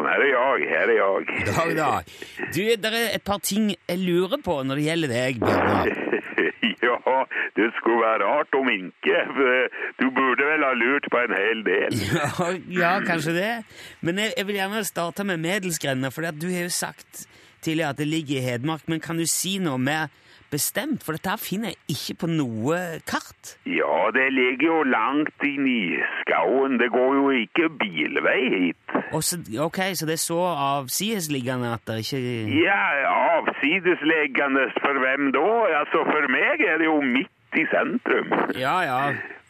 Nilsson. 0.00 0.10
Her 0.10 0.20
er 0.20 0.30
jeg, 0.30 0.68
her 0.68 0.86
er 0.88 0.96
jeg. 0.98 1.46
Dag, 1.56 1.76
dag. 1.76 2.04
Du, 2.54 2.60
det 2.60 2.92
er 2.92 3.14
et 3.14 3.22
par 3.22 3.38
ting 3.38 3.70
jeg 3.88 3.98
lurer 3.98 4.40
på 4.44 4.62
når 4.62 4.74
det 4.80 4.84
gjelder 4.84 5.08
deg, 5.08 5.40
Bjørnar. 5.40 5.90
Ja, 6.80 6.96
det 7.56 7.66
skulle 7.76 8.00
være 8.00 8.24
rart 8.24 8.54
om 8.56 8.68
ikke. 8.72 9.18
Du 10.00 10.06
burde 10.16 10.46
vel 10.48 10.62
ha 10.64 10.70
lurt 10.74 11.04
på 11.12 11.18
en 11.20 11.34
hel 11.36 11.60
del. 11.66 11.98
Ja, 12.16 12.48
ja, 12.80 12.92
kanskje 13.04 13.34
det. 13.36 13.50
Men 14.00 14.18
jeg, 14.18 14.32
jeg 14.38 14.46
vil 14.48 14.56
gjerne 14.56 14.84
starte 14.88 15.26
med 15.28 15.42
Medelsgrenda, 15.42 16.08
for 16.08 16.24
du 16.32 16.48
har 16.48 16.64
jo 16.64 16.72
sagt 16.72 17.26
tidligere 17.62 17.92
at 17.92 18.00
det 18.00 18.08
ligger 18.08 18.38
i 18.40 18.44
Hedmark. 18.46 18.88
Men 18.88 19.00
kan 19.04 19.20
du 19.20 19.26
si 19.28 19.58
noe 19.60 19.78
mer 19.78 20.08
bestemt? 20.50 21.04
For 21.06 21.16
dette 21.16 21.36
finner 21.40 21.72
jeg 21.74 21.96
ikke 21.96 22.16
på 22.24 22.30
noe 22.32 22.78
kart. 23.08 23.54
Ja, 23.66 24.10
det 24.14 24.26
ligger 24.34 24.66
jo 24.66 24.78
langt 24.90 25.46
inn 25.46 25.66
i 25.70 25.82
skauen. 26.20 26.78
Det 26.80 26.90
går 26.94 27.16
jo 27.20 27.26
ikke 27.42 27.70
bilvei 27.80 28.40
hit. 28.54 28.96
Så, 29.20 29.40
ok, 29.66 29.80
Så 29.94 30.06
det 30.06 30.16
er 30.18 30.22
så 30.22 30.40
avsidesliggende 30.80 31.72
at 31.74 31.86
det 31.88 31.98
ikke 32.04 32.22
Ja, 32.60 32.80
avsidesliggende 33.38 34.68
for 34.82 34.98
hvem 35.02 35.32
da? 35.36 35.48
Altså, 35.80 36.04
for 36.12 36.30
meg 36.32 36.64
er 36.66 36.78
det 36.82 36.88
jo 36.90 37.00
midt 37.00 37.58
i 37.58 37.66
sentrum. 37.72 38.30
Ja, 38.58 38.76
ja, 38.86 39.00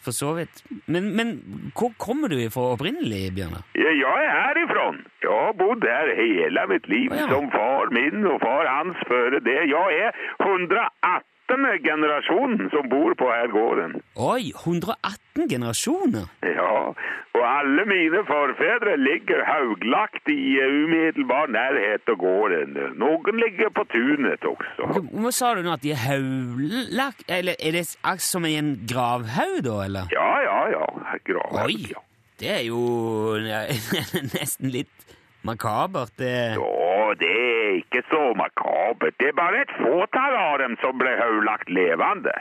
for 0.04 0.16
så 0.16 0.34
vidt. 0.38 0.62
Men, 0.86 1.10
men 1.16 1.32
hvor 1.76 1.92
kommer 1.98 2.28
du 2.32 2.36
ifra 2.40 2.72
opprinnelig, 2.74 3.34
Bjørnar? 3.36 3.64
Ja, 3.78 3.90
jeg 4.04 4.20
er 4.26 4.32
herifra. 4.46 4.86
Jeg 5.24 5.34
har 5.44 5.52
bodd 5.60 5.84
her 5.84 6.14
hele 6.22 6.66
mitt 6.72 6.88
liv, 6.88 7.10
ja. 7.12 7.26
som 7.32 7.50
far 7.54 7.92
min 7.96 8.24
og 8.32 8.38
far 8.44 8.64
hans 8.76 8.98
før 9.10 9.38
det. 9.38 9.58
Jeg 9.74 10.00
er 10.06 10.10
118. 10.40 11.26
generasjon 11.58 12.70
som 12.70 12.88
bor 12.88 13.14
på 13.14 13.26
her 13.30 13.48
gården. 13.48 14.00
Oi, 14.16 14.52
118 14.64 15.48
generasjoner! 15.48 16.26
Ja, 16.42 16.94
og 17.34 17.44
alle 17.46 17.84
mine 17.86 18.22
forfedre 18.28 18.96
ligger 19.00 19.42
hauglagt 19.46 20.28
i 20.28 20.58
eh, 20.60 20.74
umiddelbar 20.84 21.50
nærhet 21.54 22.08
av 22.10 22.18
gården. 22.20 22.76
Noen 23.00 23.40
ligger 23.42 23.70
på 23.74 23.84
tunet 23.92 24.44
også. 24.44 24.90
Hva 25.12 25.32
sa 25.34 25.54
du 25.54 25.62
nå, 25.66 25.74
at 25.74 25.84
de 25.84 25.94
er 25.94 26.02
hauglagt? 26.04 27.24
Eller 27.28 27.58
er 27.58 27.78
det 27.78 27.86
som 28.24 28.44
i 28.44 28.56
en 28.58 28.74
gravhaug, 28.90 29.62
da, 29.66 29.78
eller? 29.86 30.10
Ja, 30.14 30.30
ja, 30.46 30.60
ja. 30.76 30.86
Gravhaug, 31.26 31.66
Oi, 31.66 31.92
ja. 31.94 32.02
det 32.42 32.52
er 32.60 32.64
jo 32.68 33.38
nesten 34.34 34.70
litt 34.74 35.16
makabert. 35.46 36.12
Det. 36.20 36.54
Ja, 36.58 37.14
det 37.20 37.49
er 37.70 37.80
ikke 37.80 38.04
så 38.10 38.22
makabert. 38.38 39.16
Det 39.20 39.30
er 39.30 39.36
bare 39.38 39.64
et 39.64 39.76
fåtall 39.80 40.38
av 40.38 40.56
dem 40.62 40.78
som 40.82 40.98
ble 41.00 41.12
høvlagt 41.20 41.70
levende. 41.72 42.34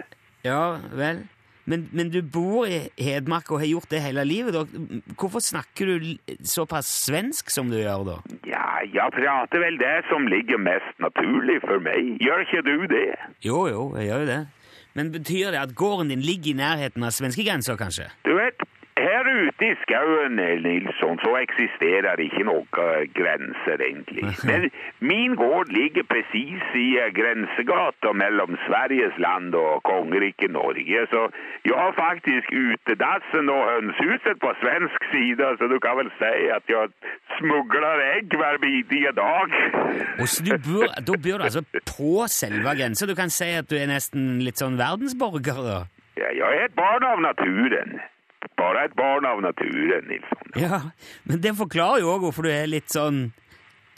Ja 0.47 0.79
vel. 0.95 1.25
Men, 1.69 1.83
men 1.93 2.09
du 2.09 2.23
bor 2.25 2.65
i 2.65 2.79
Hedmark 2.97 3.51
og 3.53 3.61
har 3.61 3.69
gjort 3.69 3.91
det 3.93 4.01
hele 4.01 4.23
livet. 4.25 4.55
Da. 4.55 4.63
Hvorfor 5.19 5.43
snakker 5.43 5.91
du 5.91 6.07
såpass 6.41 6.89
svensk 7.05 7.51
som 7.53 7.69
du 7.69 7.77
gjør, 7.77 8.07
da? 8.07 8.15
Ja, 8.49 8.79
jeg 8.89 9.13
prater 9.13 9.61
vel 9.61 9.77
det 9.77 9.99
som 10.09 10.25
ligger 10.31 10.57
mest 10.65 11.03
naturlig 11.03 11.59
for 11.67 11.83
meg. 11.85 12.15
Gjør 12.25 12.45
ikke 12.47 12.63
du 12.65 12.87
det? 12.89 13.11
Jo, 13.45 13.67
jo, 13.69 13.83
jeg 13.99 14.09
gjør 14.09 14.25
jo 14.25 14.31
det. 14.31 14.39
Men 14.97 15.11
betyr 15.13 15.53
det 15.53 15.61
at 15.61 15.75
gården 15.77 16.09
din 16.09 16.25
ligger 16.25 16.55
i 16.55 16.57
nærheten 16.57 17.05
av 17.05 17.13
svenskegrensa, 17.13 17.77
kanskje? 17.77 18.09
Du 18.25 18.33
vet, 18.39 18.65
her 19.07 19.25
ute 19.45 19.65
i 19.71 19.75
skauen, 19.83 20.37
Nilsson, 20.65 21.19
så 21.23 21.31
eksisterer 21.41 22.21
ikke 22.23 22.45
noen 22.47 22.67
grenser, 23.17 23.81
egentlig. 23.89 24.23
Men 24.49 24.67
min 25.11 25.35
gård 25.39 25.71
ligger 25.73 26.05
presis 26.13 26.65
i 26.75 26.87
eh, 27.01 27.11
grensegata 27.19 28.13
mellom 28.23 28.57
Sveriges 28.65 29.15
land 29.25 29.55
og 29.55 29.83
kongeriket 29.89 30.51
Norge, 30.55 31.05
så 31.13 31.21
jeg 31.67 31.77
har 31.83 31.93
faktisk 31.97 32.47
utedassen 32.65 33.51
og 33.55 33.61
hønsehuset 33.73 34.41
på 34.43 34.53
svensk 34.63 35.09
side, 35.13 35.49
så 35.59 35.71
du 35.73 35.77
kan 35.85 35.97
vel 36.01 36.11
si 36.19 36.33
at 36.57 36.73
jeg 36.75 36.91
smugler 37.39 38.05
egg 38.13 38.37
hver 38.39 38.61
bidige 38.65 39.11
dag. 39.23 39.57
Så 40.25 40.43
du 40.45 40.55
bor, 40.67 40.87
Da 41.07 41.15
bor 41.25 41.37
du 41.37 41.43
altså 41.49 41.63
på 41.95 42.27
selve 42.27 42.75
grensa? 42.79 43.07
Du 43.09 43.15
kan 43.15 43.29
si 43.33 43.49
at 43.61 43.69
du 43.71 43.75
er 43.79 43.89
nesten 43.89 44.39
litt 44.45 44.61
sånn 44.61 44.77
verdensborger, 44.79 45.61
da? 45.65 45.79
Ja, 46.19 46.31
jeg 46.35 46.61
er 46.61 46.65
et 46.67 46.75
barn 46.75 47.05
av 47.07 47.21
naturen. 47.23 47.99
Bare 48.59 48.85
et 48.87 48.95
barn 48.95 49.27
av 49.27 49.41
naturen, 49.43 50.07
Nilsson. 50.07 50.55
Ja, 50.59 50.81
men 51.27 51.43
det 51.43 51.57
forklarer 51.59 52.03
jo 52.03 52.15
òg 52.15 52.27
hvorfor 52.27 52.47
du 52.47 52.51
er 52.53 52.69
litt 52.71 52.91
sånn 52.93 53.29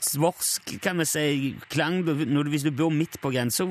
svorsk, 0.02 0.72
kan 0.82 0.98
vi 0.98 1.06
si, 1.06 1.26
klang 1.70 2.00
du, 2.06 2.12
hvis 2.50 2.64
du 2.66 2.72
bor 2.74 2.90
midt 2.90 3.18
på 3.22 3.30
grensa. 3.34 3.66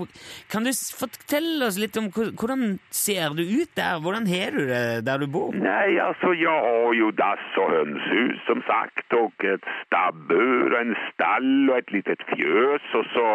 Kan 0.51 0.63
du 0.63 0.71
fortelle 0.71 1.67
oss 1.67 1.79
litt 1.81 1.97
om 1.99 2.07
hvordan 2.11 2.77
ser 2.87 3.35
du 3.35 3.43
ut 3.43 3.73
der? 3.75 3.99
Hvordan 4.03 4.29
har 4.31 4.55
du 4.55 4.63
det 4.69 4.83
der 5.07 5.21
du 5.21 5.27
bor? 5.31 5.51
Nei, 5.55 5.99
altså, 5.99 6.31
jeg 6.37 6.47
har 6.67 6.95
jo 6.95 7.11
dass 7.19 7.59
og 7.61 7.75
hønsehus, 7.75 8.39
som 8.47 8.63
sagt, 8.69 9.07
og 9.17 9.47
et 9.47 9.67
stabbur 9.85 10.71
og 10.71 10.79
en 10.79 10.95
stall 11.11 11.51
og 11.69 11.77
et 11.81 11.95
litet 11.99 12.23
fjøs, 12.31 12.87
og 12.95 13.11
så 13.11 13.27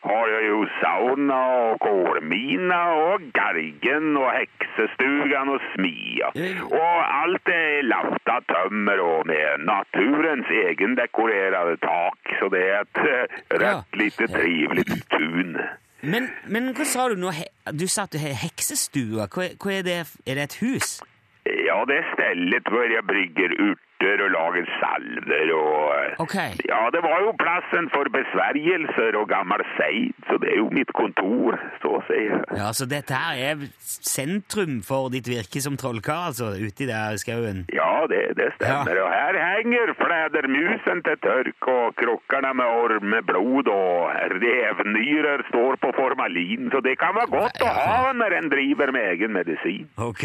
har 0.00 0.30
jeg 0.32 0.46
jo 0.48 0.60
sauna 0.78 1.40
og 1.64 1.80
kålmina 1.84 2.80
og 2.96 3.26
gargen 3.36 4.16
og 4.16 4.30
heksestugan 4.32 5.52
og 5.52 5.60
smia. 5.74 6.30
Og 6.68 6.96
alt 7.04 7.52
er 7.52 7.84
lagt 7.88 8.32
av 8.32 8.46
tømmer 8.48 9.02
og 9.04 9.28
med 9.30 9.66
naturens 9.68 10.48
egendekorerede 10.62 11.76
tak, 11.84 12.34
så 12.40 12.48
det 12.54 12.64
er 12.70 12.80
et 12.86 13.04
eh, 13.04 13.38
rett 13.60 14.00
lite 14.00 14.30
trivelig 14.32 14.86
tun. 15.12 15.56
Men, 16.00 16.30
men 16.48 16.72
hva 16.76 16.86
sa 16.88 17.10
du 17.12 17.18
nå? 17.20 17.32
Du 17.76 17.84
sa 17.84 18.06
at 18.08 18.14
du 18.14 18.20
har 18.22 18.38
heksestua. 18.40 19.28
Hva, 19.28 19.50
hva 19.60 19.76
er 19.76 19.84
det? 19.84 20.00
Er 20.24 20.40
det 20.40 20.48
et 20.48 20.58
hus? 20.62 20.96
Ja, 21.44 21.82
det 21.88 22.00
er 22.00 22.08
stellet 22.14 22.68
hvor 22.72 22.88
jeg 22.88 23.04
brygger 23.08 23.52
urter 24.00 24.22
og 24.24 24.30
lager 24.32 24.66
salver 24.80 25.52
og 25.54 26.22
okay. 26.24 26.56
Ja, 26.68 26.88
det 26.92 27.02
var 27.04 27.20
jo 27.24 27.32
plassen 27.40 27.88
for 27.92 28.08
besvergelser 28.12 29.16
og 29.20 29.28
gammel 29.28 29.62
seid, 29.76 30.14
så 30.28 30.38
det 30.40 30.52
er 30.54 30.58
jo 30.60 30.68
mitt 30.72 30.92
kontor, 30.96 31.58
så 31.82 31.96
å 31.98 32.02
si. 32.08 32.20
Ja, 32.56 32.72
Så 32.72 32.86
dette 32.88 33.14
her 33.14 33.36
er 33.50 33.64
sentrum 33.80 34.80
for 34.86 35.10
ditt 35.12 35.28
virke 35.28 35.60
som 35.60 35.76
trollkar, 35.80 36.30
altså, 36.32 36.52
uti 36.56 36.88
der 36.88 37.16
i 37.16 37.20
skauen? 37.20 37.64
Ja, 37.74 38.06
det, 38.10 38.36
det 38.38 38.52
stemmer. 38.56 39.02
Og 39.04 39.12
her 39.12 39.38
henger 39.40 39.94
flædermusen 40.00 41.04
til 41.06 41.20
tørk, 41.24 41.70
og 41.70 41.96
krukkene 42.00 42.54
med 42.56 42.76
ormeblod 42.84 43.70
og 43.70 44.34
revnyrer 44.40 45.46
står 45.50 45.80
på 45.82 45.92
formalin, 45.96 46.70
så 46.72 46.82
det 46.84 46.96
kan 47.00 47.16
være 47.16 47.32
godt 47.34 47.64
å 47.64 47.72
ha 47.76 48.12
når 48.16 48.38
en 48.40 48.52
driver 48.52 48.94
med 48.96 49.10
egen 49.14 49.34
medisin. 49.36 49.88
Ok, 50.00 50.24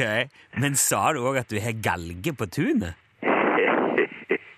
Men 0.61 0.77
sa 0.79 1.09
du 1.13 1.23
òg 1.27 1.41
at 1.43 1.51
du 1.51 1.59
har 1.59 1.75
galge 1.83 2.31
på 2.35 2.47
tunet? 2.47 2.95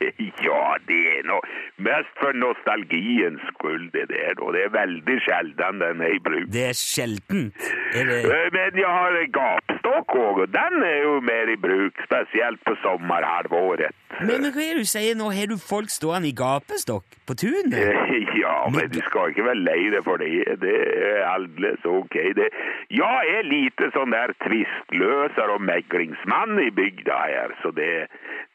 ja, 0.48 0.63
det 0.89 1.00
er 1.17 1.24
nå 1.29 1.39
mest 1.88 2.13
for 2.22 2.34
nostalgiens 2.38 3.41
skyld, 3.53 3.91
det 3.93 4.07
der, 4.12 4.34
og 4.41 4.53
det 4.55 4.63
er 4.67 4.74
veldig 4.75 5.17
sjelden 5.25 5.81
den 5.84 6.01
er 6.01 6.15
i 6.15 6.19
bruk. 6.24 6.48
Det 6.53 6.63
er 6.72 6.77
sjeldent. 6.77 7.67
Er 7.93 8.05
det 8.10 8.17
Eh, 8.27 8.50
Men 8.53 8.79
jeg 8.81 8.89
har 8.89 9.15
gapstokk 9.36 10.15
òg, 10.17 10.41
og 10.46 10.50
den 10.53 10.84
er 10.84 10.98
jo 11.03 11.19
mer 11.22 11.50
i 11.53 11.55
bruk, 11.62 11.93
spesielt 12.07 12.60
på 12.65 12.74
sommerhalvåret. 12.84 13.93
Men 14.22 14.48
hva 14.50 14.62
er 14.63 14.77
det 14.79 14.86
du 14.86 14.89
sier 14.89 15.15
nå? 15.19 15.29
Har 15.36 15.50
du 15.51 15.57
folk 15.62 15.91
stående 15.93 16.29
i 16.31 16.36
gapestokk 16.38 17.17
på 17.27 17.36
tunet? 17.38 17.77
Ja, 18.38 18.67
men 18.69 18.89
du 18.93 19.00
skal 19.07 19.31
ikke 19.31 19.43
være 19.48 19.60
lei 19.65 19.88
deg 19.91 20.03
for 20.05 20.22
det. 20.22 20.29
Det 20.62 20.74
er 21.07 21.24
aldeles 21.25 21.81
ok. 21.89 22.13
Det. 22.38 22.46
Jeg 22.93 23.31
er 23.34 23.48
lite 23.50 23.88
sånn 23.96 24.13
der 24.13 24.34
tvistløser 24.46 25.53
og 25.55 25.63
meglingsmann 25.65 26.53
i 26.62 26.69
bygda 26.77 27.17
her, 27.31 27.55
så 27.63 27.72
det 27.75 27.89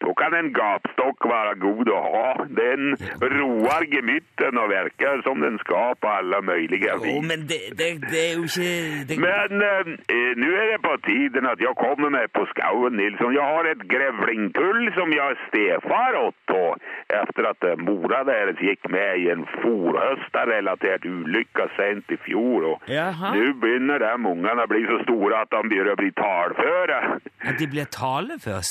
da 0.02 0.12
kan 0.18 0.34
en 0.34 0.50
gapstokk 0.56 1.26
være 1.30 1.54
god 1.62 1.90
å 1.94 2.00
ha. 2.14 2.28
Den 2.58 2.96
roer 3.36 3.86
gemytten 3.92 4.58
og 4.58 4.70
virker 4.72 5.22
som 5.26 5.42
den 5.44 5.58
skal 5.62 5.94
på 6.02 6.10
alle 6.10 6.42
mulige 6.44 6.92
Å, 6.92 7.00
Oh, 7.12 7.20
men 7.24 7.44
det, 7.50 7.60
det, 7.78 7.88
det 8.10 8.20
er 8.22 8.34
jo 8.38 8.44
ikke 8.46 9.04
det, 9.08 9.16
Men 9.20 9.64
eh, 9.66 9.90
eh, 10.14 10.32
nå 10.38 10.48
er 10.62 10.68
det 10.72 10.80
på 10.84 10.94
tiden 11.06 11.46
at 11.50 11.60
jeg 11.62 11.74
kommer 11.80 12.12
meg 12.14 12.30
på 12.36 12.44
skauen, 12.52 12.96
Nilsson. 12.98 13.34
Jeg 13.36 13.46
har 13.54 13.68
et 13.72 13.82
grevlingkull 13.90 14.90
som 14.96 15.12
jeg 15.14 15.38
stefar 15.48 16.18
åt, 16.20 16.54
og 16.54 16.78
efter 17.22 17.48
at 17.52 17.66
mora 17.82 18.22
deres 18.28 18.60
gikk 18.62 18.88
med 18.92 19.22
i 19.24 19.28
en 19.32 19.44
forhøsta-relatert 19.60 21.04
ulykke 21.08 21.68
sent 21.76 22.10
i 22.14 22.18
fjor, 22.24 22.68
og 22.72 22.86
nå 22.88 23.52
begynner 23.62 24.02
de 24.02 24.12
ungene 24.32 24.64
å 24.66 24.70
bli 24.70 24.82
så 24.88 25.00
store 25.04 25.42
at 25.44 25.52
de 25.52 25.62
begynner 25.68 25.94
å 25.94 26.00
bli 26.00 26.12
talføre. 26.18 27.00
At 27.42 27.58
de 27.60 27.68
blir 27.70 27.88
taleføre? 27.92 28.62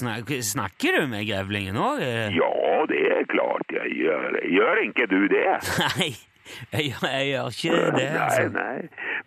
Snakker 0.51 0.99
du 0.99 1.07
med 1.11 1.20
grevlingen 1.29 1.77
òg? 1.77 2.01
Ja, 2.35 2.51
det 2.89 3.01
er 3.17 3.23
klart 3.31 3.71
jeg 3.75 3.95
gjør. 4.01 4.41
Gjør 4.57 4.83
ikke 4.87 5.07
du 5.11 5.21
det? 5.31 5.47
Nei, 5.95 6.11
jeg, 6.73 6.91
jeg 6.99 7.27
gjør 7.31 7.51
ikke 7.53 7.81
det, 7.95 8.07
Nei, 8.11 8.23
altså. 8.25 8.47
nei. 8.57 8.79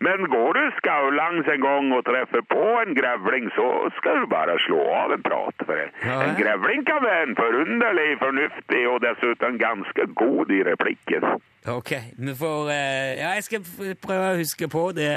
Men 0.05 0.27
går 0.29 0.57
du 0.59 0.63
skaulangs 0.81 1.47
en 1.55 1.63
gang 1.63 1.87
og 1.97 2.03
treffer 2.05 2.43
på 2.51 2.65
en 2.83 2.93
grevling, 2.99 3.47
så 3.57 3.69
skal 3.97 4.19
du 4.21 4.27
bare 4.29 4.57
slå 4.67 4.81
av 4.99 5.15
en 5.15 5.23
prat. 5.25 5.63
For 5.65 5.79
Ja, 6.05 6.19
en 6.27 6.35
grevling 6.37 6.83
kan 6.89 7.01
være 7.07 7.23
en 7.31 7.37
forunderlig, 7.39 8.09
fornuftig 8.21 8.83
og 8.91 8.99
dessuten 9.07 9.57
ganske 9.63 10.09
god 10.21 10.53
i 10.53 10.61
replikken. 10.69 11.29
Ok, 11.73 11.95
vi 12.21 12.35
får 12.37 12.73
eh, 12.75 13.13
Ja, 13.23 13.31
jeg 13.39 13.47
skal 13.47 13.95
prøve 14.05 14.33
å 14.35 14.41
huske 14.43 14.69
på 14.69 14.89
det. 14.99 15.13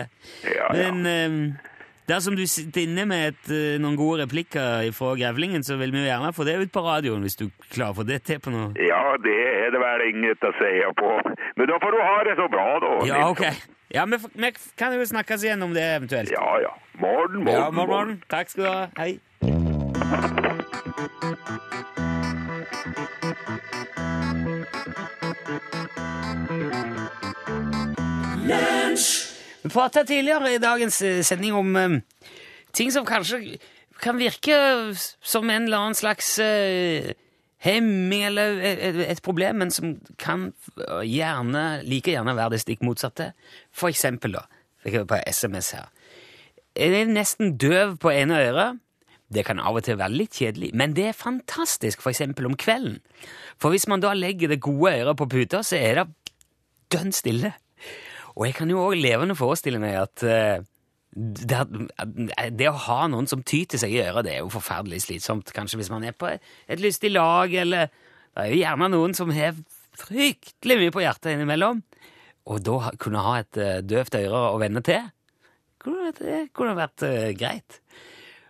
Ja, 0.48 0.69
ja. 0.77 0.93
Men 0.93 1.10
eh, 1.12 1.74
Dersom 2.08 2.38
du 2.40 2.46
sitter 2.48 2.86
inne 2.88 3.04
med 3.04 3.34
et, 3.34 3.50
eh, 3.52 3.78
noen 3.84 3.98
gode 4.00 4.22
replikker 4.24 4.94
fra 4.96 5.10
grevlingen, 5.20 5.64
så 5.64 5.76
vil 5.76 5.92
vi 5.92 6.06
jo 6.06 6.08
gjerne 6.08 6.30
få 6.32 6.46
det 6.48 6.56
ut 6.62 6.72
på 6.72 6.84
radioen, 6.86 7.20
hvis 7.26 7.36
du 7.36 7.50
klarer 7.68 7.92
å 7.92 7.98
få 8.00 8.06
det 8.08 8.22
til 8.24 8.40
på 8.40 8.54
noe. 8.54 8.70
Ja, 8.80 9.18
det 9.20 9.36
er 9.36 9.74
det 9.76 9.82
vel 9.84 10.06
inget 10.08 10.40
å 10.48 10.54
si 10.56 10.72
på. 11.02 11.10
Men 11.58 11.68
da 11.68 11.80
får 11.84 11.92
du 11.92 12.00
ha 12.00 12.24
det 12.24 12.38
så 12.40 12.48
bra, 12.48 12.68
da. 12.80 12.94
Ja, 13.12 13.28
ok. 13.28 13.44
Ja, 13.92 14.06
vi, 14.06 14.18
vi 14.40 14.52
kan 14.80 14.96
jo 14.96 15.04
snakkes 15.04 15.44
igjen 15.44 15.64
om 15.68 15.76
det 15.76 15.84
eventuelt. 15.84 16.32
Ja, 16.32 16.48
ja. 16.64 16.72
Morgen, 16.96 17.44
morgen, 17.44 17.60
Ja, 17.60 17.70
morgen, 17.72 17.90
morgen. 17.92 18.24
Takk 18.32 18.56
skal 18.56 18.64
du 18.64 18.70
ha. 18.72 18.88
Hei. 18.96 19.20
Prata 29.77 30.03
tidligere 30.07 30.55
i 30.55 30.62
dagens 30.62 31.01
eh, 31.05 31.22
sending 31.25 31.55
om 31.57 31.75
eh, 31.77 32.00
ting 32.74 32.89
som 32.93 33.05
kanskje 33.05 33.60
kan 34.01 34.17
virke 34.17 34.57
som 34.96 35.50
en 35.50 35.67
eller 35.67 35.84
annen 35.84 35.98
slags 35.98 36.38
eh, 36.41 37.13
hemming 37.62 38.24
eller 38.27 38.62
et, 38.62 39.22
problem, 39.25 39.57
men 39.63 39.72
som 39.74 39.96
kan 40.22 40.51
gjerne, 41.01 41.63
like 41.89 42.13
gjerne 42.13 42.36
være 42.38 42.53
det 42.53 42.60
stikk 42.62 42.84
motsatte. 42.86 43.31
For 43.74 43.89
eksempel, 43.89 44.38
da, 44.38 44.43
fikk 44.86 45.00
jeg 45.00 45.07
på 45.10 45.17
SMS 45.25 45.72
her. 45.74 45.88
Jeg 46.77 46.93
er 46.93 47.10
nesten 47.10 47.55
døv 47.57 47.96
på 47.98 48.13
ene 48.13 48.38
øret. 48.46 48.84
Det 49.34 49.41
kan 49.43 49.60
av 49.60 49.75
og 49.75 49.84
til 49.84 49.98
være 50.00 50.13
litt 50.13 50.38
kjedelig, 50.38 50.69
men 50.77 50.93
det 50.96 51.10
er 51.10 51.17
fantastisk 51.17 52.05
for 52.05 52.13
eksempel 52.13 52.46
om 52.48 52.55
kvelden. 52.55 53.01
For 53.57 53.74
hvis 53.74 53.89
man 53.89 54.05
da 54.05 54.13
legger 54.13 54.53
det 54.53 54.62
gode 54.63 54.93
øret 55.01 55.17
på 55.17 55.27
puta, 55.34 55.65
så 55.65 55.81
er 55.81 56.03
det 56.03 56.38
dønn 56.93 57.10
stille. 57.12 57.55
Og 58.38 58.46
jeg 58.46 58.58
kan 58.58 58.70
jo 58.70 58.84
òg 58.86 59.00
levende 59.01 59.38
forestille 59.38 59.82
meg 59.82 59.98
at 59.98 60.24
eh, 60.27 60.60
det, 61.17 61.63
det 62.53 62.70
å 62.70 62.77
ha 62.86 63.00
noen 63.10 63.29
som 63.29 63.41
tyter 63.41 63.82
seg 63.82 63.96
i 63.96 64.03
øret, 64.03 64.27
det 64.27 64.36
er 64.36 64.44
jo 64.44 64.53
forferdelig 64.53 65.01
slitsomt. 65.08 65.50
Kanskje 65.56 65.82
hvis 65.82 65.91
man 65.94 66.06
er 66.06 66.13
på 66.13 66.29
et 66.29 66.84
lystig 66.84 67.12
lag, 67.15 67.53
eller 67.53 67.89
Det 68.38 68.44
er 68.44 68.51
jo 68.53 68.62
gjerne 68.62 68.88
noen 68.94 69.13
som 69.17 69.32
har 69.34 69.56
fryktelig 69.98 70.75
mye 70.77 70.94
på 70.94 71.01
hjertet 71.01 71.34
innimellom. 71.34 71.82
Og 72.48 72.60
da 72.62 72.91
kunne 73.01 73.24
ha 73.25 73.39
et 73.41 73.58
eh, 73.58 73.79
døvt 73.82 74.20
øre 74.20 74.44
å 74.53 74.60
vende 74.62 74.84
til, 74.86 75.10
det 75.88 76.50
kunne 76.58 76.75
vært 76.75 77.03
uh, 77.06 77.32
greit. 77.38 77.79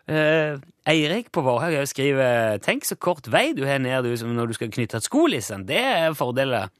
Uh, 0.07 0.57
Eirik 0.87 1.27
på 1.35 1.43
Vårhaug 1.43 1.83
skriver 1.89 2.57
Tenk 2.63 2.87
så 2.87 2.95
kort 2.95 3.27
vei 3.29 3.51
du 3.53 3.65
har 3.67 3.81
ned 3.83 4.07
du, 4.07 4.13
når 4.25 4.49
du 4.49 4.55
skal 4.57 4.71
knytte 4.73 5.01
skolissen. 5.03 5.67
Det 5.67 5.77
er 5.77 6.17
fordeler 6.17 6.71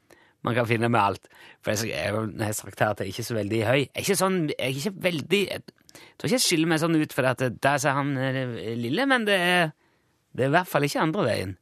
man 0.46 0.54
kan 0.54 0.68
finne 0.68 0.90
med 0.92 1.00
alt. 1.00 1.28
For 1.64 1.74
jeg, 1.74 1.90
jeg, 1.90 2.14
har 2.14 2.56
sagt 2.56 2.80
her 2.80 2.92
at 2.94 3.02
jeg 3.02 3.08
er 3.08 3.14
ikke 3.14 3.26
så 3.26 3.36
veldig 3.38 3.62
høy. 3.66 3.80
Jeg 3.80 3.90
er 3.94 4.04
ikke 4.04 4.18
sånn, 4.20 4.38
jeg 4.52 4.60
er 4.68 4.76
ikke 4.76 4.94
veldig 5.08 5.42
Jeg 5.48 5.64
tror 5.66 6.28
ikke 6.28 6.36
jeg 6.36 6.44
skiller 6.44 6.70
meg 6.70 6.82
sånn 6.82 6.98
ut, 7.00 7.16
for 7.16 7.30
at 7.30 7.42
der 7.42 7.80
ser 7.82 7.96
han 7.96 8.14
eh, 8.22 8.74
lille, 8.78 9.06
men 9.10 9.26
det 9.26 9.38
er, 9.42 9.72
det 10.36 10.46
er 10.46 10.52
i 10.52 10.56
hvert 10.56 10.70
fall 10.70 10.86
ikke 10.86 11.02
andre 11.02 11.26
veien. 11.26 11.56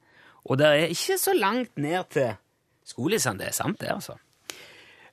Og 0.46 0.60
det 0.60 0.68
er 0.68 0.94
ikke 0.94 1.18
så 1.18 1.34
langt 1.36 1.72
ned 1.80 2.12
til 2.14 2.34
skolissene. 2.86 3.40
Det 3.40 3.50
er 3.50 3.56
sant, 3.56 3.80
det, 3.80 3.90
altså. 3.94 4.18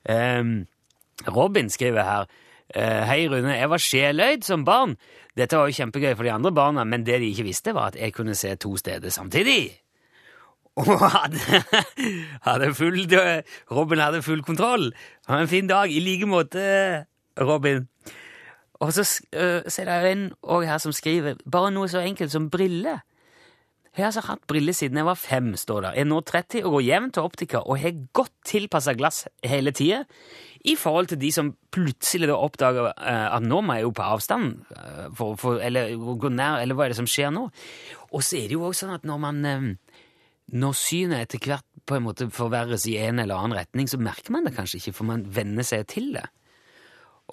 Um, 0.04 0.66
Robin 1.32 1.70
skriver 1.72 2.04
her 2.04 2.26
eh, 2.76 3.04
Hei, 3.08 3.28
Rune. 3.32 3.56
Jeg 3.56 3.70
var 3.72 3.82
sjeløyd 3.82 4.44
som 4.44 4.66
barn. 4.68 4.98
Dette 5.38 5.58
var 5.58 5.70
jo 5.70 5.78
kjempegøy 5.80 6.14
for 6.14 6.28
de 6.28 6.34
andre 6.34 6.52
barna, 6.54 6.84
men 6.84 7.06
det 7.08 7.22
de 7.24 7.32
ikke 7.32 7.48
visste, 7.48 7.74
var 7.74 7.94
at 7.94 8.00
jeg 8.02 8.14
kunne 8.14 8.36
se 8.38 8.54
to 8.60 8.76
steder 8.78 9.14
samtidig. 9.14 9.72
Og 10.82 10.90
hadde, 11.18 11.62
hadde 12.42 12.74
full, 12.74 13.04
Robin 13.72 14.02
hadde 14.02 14.24
full 14.26 14.44
kontroll. 14.46 14.92
Ha 15.30 15.42
en 15.42 15.52
fin 15.52 15.70
dag. 15.70 15.92
I 15.92 16.02
like 16.02 16.30
måte, 16.30 17.06
Robin. 17.40 17.88
Og 18.82 18.94
så, 18.94 19.06
ser 19.06 19.90
jeg 19.90 20.12
en 20.12 20.30
her 20.66 20.78
som 20.82 20.94
skriver 20.96 21.40
bare 21.50 21.72
noe 21.72 21.88
så 21.92 22.02
enkelt 22.04 22.34
som 22.34 22.50
briller. 22.52 23.04
Jeg 23.94 24.02
har 24.02 24.10
altså 24.10 24.24
hatt 24.26 24.48
briller 24.50 24.74
siden 24.74 24.98
jeg 24.98 25.06
var 25.06 25.20
fem, 25.22 25.52
står 25.54 25.84
det. 25.86 25.90
Jeg 25.94 26.02
er 26.02 26.10
nå 26.10 26.20
30 26.26 26.64
og 26.66 26.72
går 26.74 26.82
jevnt 26.88 27.14
til 27.14 27.28
optiker 27.28 27.68
og 27.70 27.78
har 27.78 28.00
godt 28.18 28.34
tilpassa 28.50 28.96
glass 28.98 29.28
hele 29.46 29.72
tida. 29.72 30.00
I 30.66 30.74
forhold 30.80 31.12
til 31.12 31.20
de 31.22 31.30
som 31.36 31.52
plutselig 31.72 32.32
da 32.32 32.40
oppdager 32.42 32.90
at 32.98 33.46
nå 33.46 33.62
må 33.62 33.76
jeg 33.78 33.86
jo 33.86 33.94
på 33.94 34.08
avstand, 34.16 34.64
for, 35.14 35.38
for, 35.38 35.62
eller 35.62 35.94
gå 35.94 36.32
nær, 36.34 36.64
eller 36.64 36.74
hva 36.74 36.88
er 36.88 36.96
det 36.96 36.98
som 37.04 37.10
skjer 37.10 37.30
nå? 37.36 37.46
Og 38.10 38.26
så 38.26 38.40
er 38.40 38.50
det 38.50 38.58
jo 38.58 38.66
også 38.66 38.88
sånn 38.88 38.96
at 38.98 39.06
når 39.06 39.22
man 39.22 39.46
Når 40.54 40.76
synet 40.78 41.26
etter 41.26 41.50
hvert 41.50 41.66
på 41.90 41.98
en 41.98 42.06
måte 42.06 42.30
forverres 42.32 42.86
i 42.88 42.96
en 43.02 43.20
eller 43.20 43.40
annen 43.40 43.58
retning, 43.58 43.90
så 43.90 44.00
merker 44.00 44.36
man 44.36 44.46
det 44.46 44.54
kanskje 44.56 44.80
ikke, 44.80 44.96
for 45.00 45.10
man 45.10 45.26
venner 45.36 45.66
seg 45.68 45.88
til 45.92 46.14
det. 46.16 46.28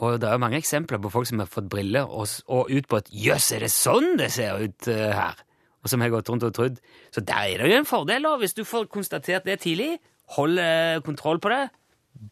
Og 0.01 0.21
det 0.23 0.29
er 0.31 0.41
mange 0.41 0.59
eksempler 0.61 1.01
på 1.03 1.11
folk 1.13 1.29
som 1.29 1.43
har 1.43 1.51
fått 1.51 1.69
briller 1.71 2.09
og, 2.09 2.31
og 2.49 2.71
ut 2.71 2.89
på 2.89 3.01
at 3.01 3.11
'jøss, 3.11 3.51
er 3.57 3.67
det 3.67 3.73
sånn 3.75 4.17
det 4.21 4.31
ser 4.33 4.63
ut 4.63 4.89
uh, 4.89 5.11
her?' 5.17 5.45
Og 5.81 5.89
som 5.89 6.03
har 6.05 6.13
gått 6.13 6.29
rundt 6.29 6.45
og 6.45 6.53
trodd. 6.55 6.81
Så 7.09 7.23
der 7.25 7.55
er 7.55 7.63
det 7.63 7.71
jo 7.71 7.79
en 7.81 7.89
fordel, 7.89 8.27
da, 8.27 8.35
hvis 8.37 8.53
du 8.53 8.67
får 8.69 8.91
konstatert 8.93 9.47
det 9.49 9.63
tidlig. 9.63 9.95
Hold 10.37 10.61
eh, 10.61 11.01
kontroll 11.01 11.41
på 11.41 11.49
det. 11.49 11.71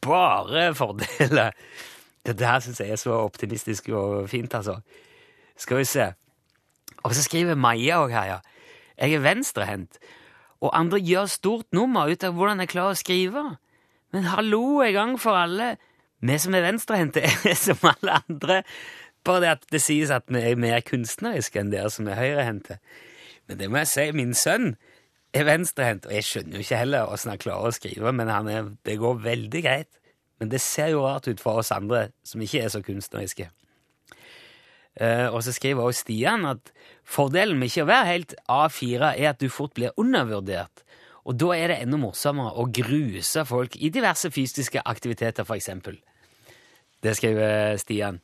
Bare 0.04 0.74
fordeler. 0.76 1.56
Det 2.28 2.34
der 2.36 2.60
syns 2.60 2.80
jeg 2.82 2.92
er 2.92 3.00
så 3.00 3.14
optimistisk 3.24 3.88
og 3.96 4.28
fint, 4.28 4.52
altså. 4.52 4.74
Skal 5.56 5.78
vi 5.80 5.84
se. 5.88 6.10
Og 7.08 7.14
så 7.16 7.22
skriver 7.24 7.56
Maja 7.56 8.02
òg 8.02 8.12
her, 8.12 8.26
ja. 8.34 8.38
Jeg 8.98 9.16
er 9.16 9.24
venstrehendt, 9.24 9.96
og 10.64 10.74
andre 10.74 11.00
gjør 11.02 11.28
stort 11.30 11.68
nummer 11.76 12.10
ut 12.10 12.24
av 12.26 12.34
hvordan 12.34 12.62
jeg 12.64 12.72
klarer 12.72 12.96
å 12.96 12.98
skrive. 12.98 13.44
Men 14.14 14.30
hallo 14.32 14.80
en 14.82 14.94
gang 14.96 15.12
for 15.20 15.38
alle. 15.38 15.76
Vi 16.24 16.38
som 16.42 16.56
er 16.56 16.64
venstrehendte, 16.66 17.22
er 17.22 17.58
som 17.66 17.78
alle 17.86 18.20
andre. 18.24 18.62
Bare 19.26 19.44
det 19.44 19.52
at 19.56 19.68
det 19.72 19.82
sies 19.84 20.10
at 20.14 20.26
vi 20.32 20.42
er 20.42 20.58
mer 20.58 20.80
kunstneriske 20.86 21.60
enn 21.60 21.72
dere 21.74 21.90
som 21.92 22.08
er 22.10 22.18
høyrehendte. 22.18 22.78
Men 23.48 23.60
det 23.60 23.68
må 23.70 23.82
jeg 23.82 23.92
si, 23.92 24.06
min 24.16 24.34
sønn 24.36 24.72
er 25.36 25.46
venstrehendt, 25.48 26.08
og 26.08 26.16
jeg 26.16 26.26
skjønner 26.26 26.58
jo 26.58 26.64
ikke 26.64 26.80
heller 26.80 27.06
hvordan 27.06 27.32
han 27.34 27.42
klarer 27.42 27.68
å 27.68 27.76
skrive, 27.76 28.12
men 28.16 28.32
han 28.32 28.48
er, 28.50 28.72
det 28.88 28.98
går 29.00 29.22
veldig 29.24 29.62
greit. 29.64 29.90
Men 30.38 30.52
det 30.52 30.60
ser 30.62 30.92
jo 30.94 31.04
rart 31.04 31.28
ut 31.28 31.40
for 31.42 31.60
oss 31.60 31.72
andre 31.74 32.08
som 32.26 32.42
ikke 32.42 32.62
er 32.64 32.72
så 32.72 32.80
kunstneriske. 32.84 33.48
Eh, 34.98 35.26
og 35.30 35.42
så 35.46 35.54
skriver 35.54 35.84
også 35.84 36.06
Stian 36.06 36.46
at 36.48 36.72
fordelen 37.06 37.58
med 37.58 37.70
ikke 37.70 37.86
å 37.86 37.90
være 37.90 38.10
helt 38.12 38.34
A4 38.50 39.12
er 39.14 39.30
at 39.30 39.40
du 39.42 39.48
fort 39.52 39.74
blir 39.78 39.94
undervurdert. 40.00 40.82
Og 41.28 41.36
da 41.38 41.52
er 41.54 41.70
det 41.70 41.82
enda 41.84 41.98
morsommere 42.00 42.56
å 42.56 42.66
gruse 42.72 43.44
folk 43.46 43.76
i 43.76 43.92
diverse 43.92 44.30
fysiske 44.32 44.82
aktiviteter, 44.88 45.46
eksempel. 45.54 45.98
Det 47.04 47.14
skriver 47.16 47.76
Stian. 47.78 48.22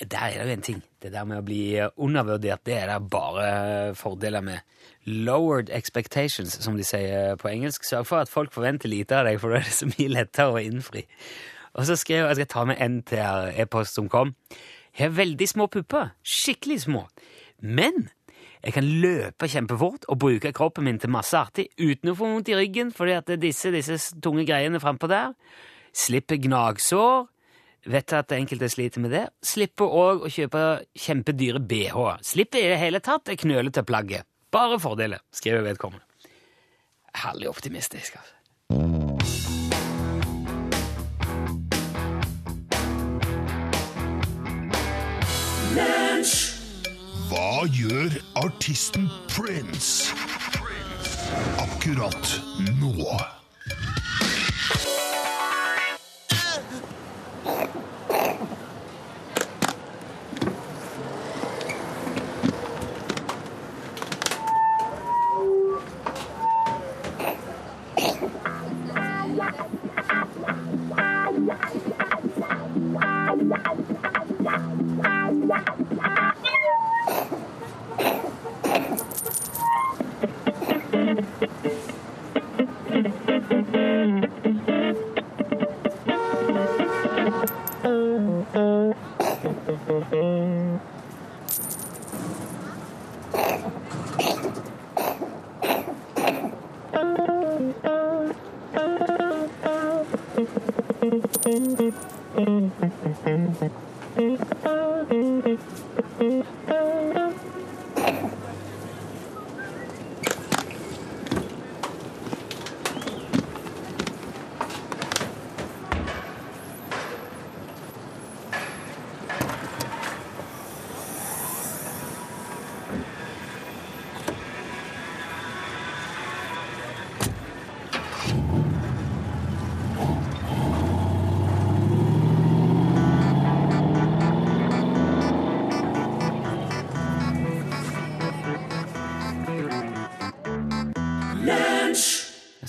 Der 0.00 0.26
er 0.26 0.42
det 0.42 0.46
jo 0.46 0.56
en 0.56 0.64
ting. 0.64 0.80
Det 1.00 1.12
der 1.12 1.24
med 1.24 1.38
å 1.40 1.44
bli 1.44 1.78
undervurdert, 1.80 2.64
det 2.66 2.74
er 2.80 2.90
det 2.90 3.10
bare 3.12 3.94
fordeler 3.96 4.42
med. 4.44 4.64
Lowered 5.06 5.70
expectations, 5.70 6.56
som 6.64 6.76
de 6.76 6.84
sier 6.84 7.36
på 7.40 7.48
engelsk. 7.48 7.84
Sørg 7.86 8.08
for 8.08 8.24
at 8.24 8.32
folk 8.32 8.52
forventer 8.52 8.90
lite 8.90 9.16
av 9.16 9.28
deg, 9.28 9.38
for 9.40 9.52
da 9.52 9.60
er 9.60 9.68
det 9.68 9.76
så 9.76 9.88
mye 9.92 10.12
lettere 10.12 10.56
å 10.56 10.64
innfri. 10.64 11.06
Og 11.76 11.86
så 11.86 11.96
skrev 12.00 12.24
jeg, 12.24 12.28
jeg 12.28 12.40
skal 12.40 12.52
ta 12.52 12.64
med 12.72 12.80
en 12.80 12.98
til 13.06 13.52
e-post 13.62 13.96
som 13.96 14.08
kom. 14.12 14.34
Jeg 14.96 15.10
har 15.10 15.16
veldig 15.16 15.48
små 15.48 15.66
pupper. 15.68 16.14
Skikkelig 16.24 16.80
små. 16.86 17.04
Men 17.60 18.08
jeg 18.64 18.74
kan 18.74 18.86
løpe 19.02 19.48
kjempefort 19.50 20.06
og 20.10 20.18
bruke 20.22 20.52
kroppen 20.56 20.86
min 20.88 20.98
til 20.98 21.12
masse 21.12 21.36
artig 21.36 21.68
uten 21.78 22.10
å 22.10 22.16
få 22.16 22.30
vondt 22.32 22.50
i 22.50 22.56
ryggen, 22.56 22.92
fordi 22.94 23.14
at 23.14 23.32
disse, 23.40 23.70
disse 23.74 24.16
tunge 24.24 24.46
greiene 24.48 24.80
frampå 24.82 25.10
der. 25.12 25.34
Slipper 25.96 26.40
gnagsår. 26.42 27.26
Vet 27.86 28.12
at 28.18 28.32
enkelte 28.34 28.66
sliter 28.72 29.04
med 29.04 29.12
det. 29.14 29.26
Slipper 29.46 29.92
òg 30.00 30.24
å 30.26 30.30
kjøpe 30.32 30.62
kjempedyre 30.98 31.60
bh-er. 31.62 32.24
Slipper 32.26 32.64
i 32.64 32.72
det 32.72 32.80
hele 32.80 32.98
tatt 33.04 33.28
det 33.28 33.38
knølete 33.44 33.84
plagget. 33.86 34.26
Bare 34.50 34.80
fordeler, 34.82 35.22
skriver 35.30 35.62
vedkommende. 35.68 36.02
Herlig 37.22 37.52
optimistisk, 37.52 38.16
altså. 38.18 38.35
Hva 47.26 47.64
gjør 47.74 48.12
artisten 48.38 49.08
Prince 49.32 50.12
akkurat 51.58 52.28
nå? 52.78 53.06
Jeg 106.20 107.02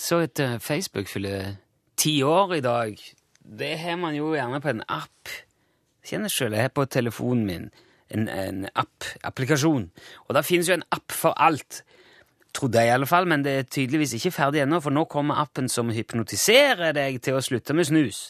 så 0.08 0.22
et 0.24 0.40
eh, 0.40 0.60
Facebook 0.64 1.10
fyller 1.12 1.58
ti 2.00 2.22
år 2.24 2.54
i 2.58 2.64
dag. 2.64 2.96
Det 3.60 3.74
har 3.80 4.00
man 4.00 4.16
jo 4.16 4.32
gjerne 4.36 4.62
på 4.64 4.72
en 4.72 4.86
app. 4.88 5.34
Jeg 6.04 6.14
kjenner 6.14 6.32
selv, 6.32 6.56
jeg 6.56 6.68
har 6.68 6.74
på 6.76 6.86
telefonen 6.86 7.46
min 7.48 7.68
en, 8.16 8.28
en 8.32 8.66
app, 8.76 9.04
applikasjon. 9.28 9.90
Og 10.28 10.36
da 10.36 10.44
finnes 10.46 10.70
jo 10.70 10.78
en 10.78 10.86
app 10.96 11.12
for 11.12 11.36
alt. 11.36 11.82
Trodde 12.56 12.80
jeg 12.80 12.88
i 12.88 12.96
alle 12.96 13.10
fall, 13.10 13.28
men 13.28 13.44
det 13.44 13.54
er 13.54 13.68
tydeligvis 13.68 14.16
ikke 14.18 14.32
ferdig 14.32 14.64
ennå, 14.64 14.80
for 14.84 14.96
nå 14.96 15.04
kommer 15.12 15.42
appen 15.44 15.68
som 15.70 15.92
hypnotiserer 15.92 16.96
deg 16.96 17.20
til 17.24 17.38
å 17.38 17.44
slutte 17.44 17.76
med 17.76 17.90
snus. 17.90 18.30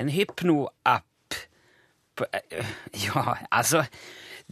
En 0.00 0.12
hypno-app. 0.12 1.36
Eh, 2.32 2.72
Ja, 3.06 3.36
altså 3.50 3.84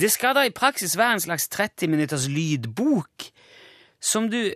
Det 0.00 0.12
skal 0.12 0.36
da 0.36 0.44
i 0.48 0.54
praksis 0.54 0.96
være 0.98 1.16
en 1.16 1.24
slags 1.24 1.48
30 1.48 1.88
minutters 1.88 2.28
lydbok 2.28 3.30
som 4.00 4.30
du 4.32 4.52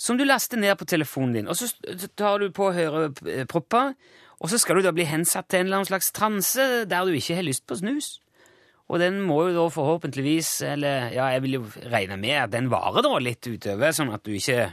som 0.00 0.16
du 0.16 0.24
laster 0.24 0.60
ned 0.60 0.72
på 0.80 0.88
telefonen 0.88 1.36
din, 1.36 1.50
og 1.50 1.58
så 1.58 1.68
tar 2.16 2.40
du 2.40 2.48
på 2.56 2.70
hørepropper, 2.72 3.94
og 4.40 4.48
så 4.48 4.58
skal 4.60 4.78
du 4.78 4.86
da 4.86 4.94
bli 4.96 5.04
hensatt 5.04 5.50
til 5.50 5.60
en 5.60 5.68
eller 5.68 5.82
annen 5.82 5.90
slags 5.90 6.08
transe 6.16 6.66
der 6.88 7.04
du 7.04 7.12
ikke 7.12 7.36
har 7.36 7.44
lyst 7.44 7.66
på 7.68 7.76
snus. 7.76 8.14
Og 8.90 8.98
den 8.98 9.20
må 9.22 9.42
jo 9.46 9.52
da 9.54 9.66
forhåpentligvis, 9.70 10.54
eller 10.66 11.12
ja, 11.14 11.28
jeg 11.36 11.44
vil 11.44 11.58
jo 11.58 11.66
regne 11.92 12.16
med 12.18 12.38
at 12.46 12.54
den 12.54 12.70
varer 12.72 13.04
da 13.06 13.12
litt 13.22 13.46
utover, 13.46 13.92
sånn 13.94 14.10
at 14.16 14.24
du 14.26 14.32
ikke 14.34 14.70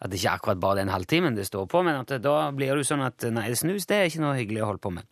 at 0.00 0.08
det 0.08 0.16
ikke 0.16 0.30
er 0.30 0.38
akkurat 0.38 0.60
bare 0.60 0.80
den 0.80 0.92
halvtimen 0.92 1.36
det 1.36 1.44
står 1.48 1.66
på, 1.68 1.82
men 1.84 1.98
at 2.00 2.08
det, 2.08 2.22
da 2.24 2.48
blir 2.56 2.72
jo 2.72 2.84
sånn 2.88 3.04
at 3.04 3.24
nei, 3.36 3.50
snus 3.56 3.88
det 3.88 3.98
er 3.98 4.06
ikke 4.08 4.22
noe 4.24 4.38
hyggelig 4.38 4.62
å 4.64 4.70
holde 4.70 4.84
på 4.86 4.92
med. 4.96 5.08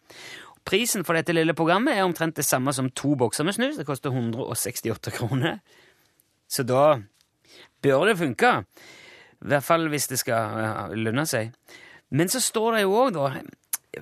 Prisen 0.69 1.05
for 1.05 1.17
dette 1.17 1.35
lille 1.37 1.55
programmet 1.57 1.97
er 1.97 2.07
omtrent 2.09 2.37
det 2.41 2.47
samme 2.49 2.73
som 2.77 2.89
to 2.97 3.15
bokser 3.21 3.45
med 3.45 3.57
snus. 3.57 3.77
Det 3.77 3.87
koster 3.89 4.13
168 4.13 5.13
kroner. 5.17 5.61
Så 6.49 6.65
da 6.69 6.99
bør 7.85 8.09
det 8.09 8.19
funke. 8.21 8.53
I 9.45 9.53
hvert 9.53 9.67
fall 9.67 9.89
hvis 9.93 10.09
det 10.11 10.19
skal 10.21 10.93
lønne 10.99 11.27
seg. 11.29 11.53
Men 12.11 12.31
så 12.33 12.41
står 12.43 12.79
det 12.79 12.85
jo 12.87 12.95
òg, 12.97 13.17
da, 13.17 13.31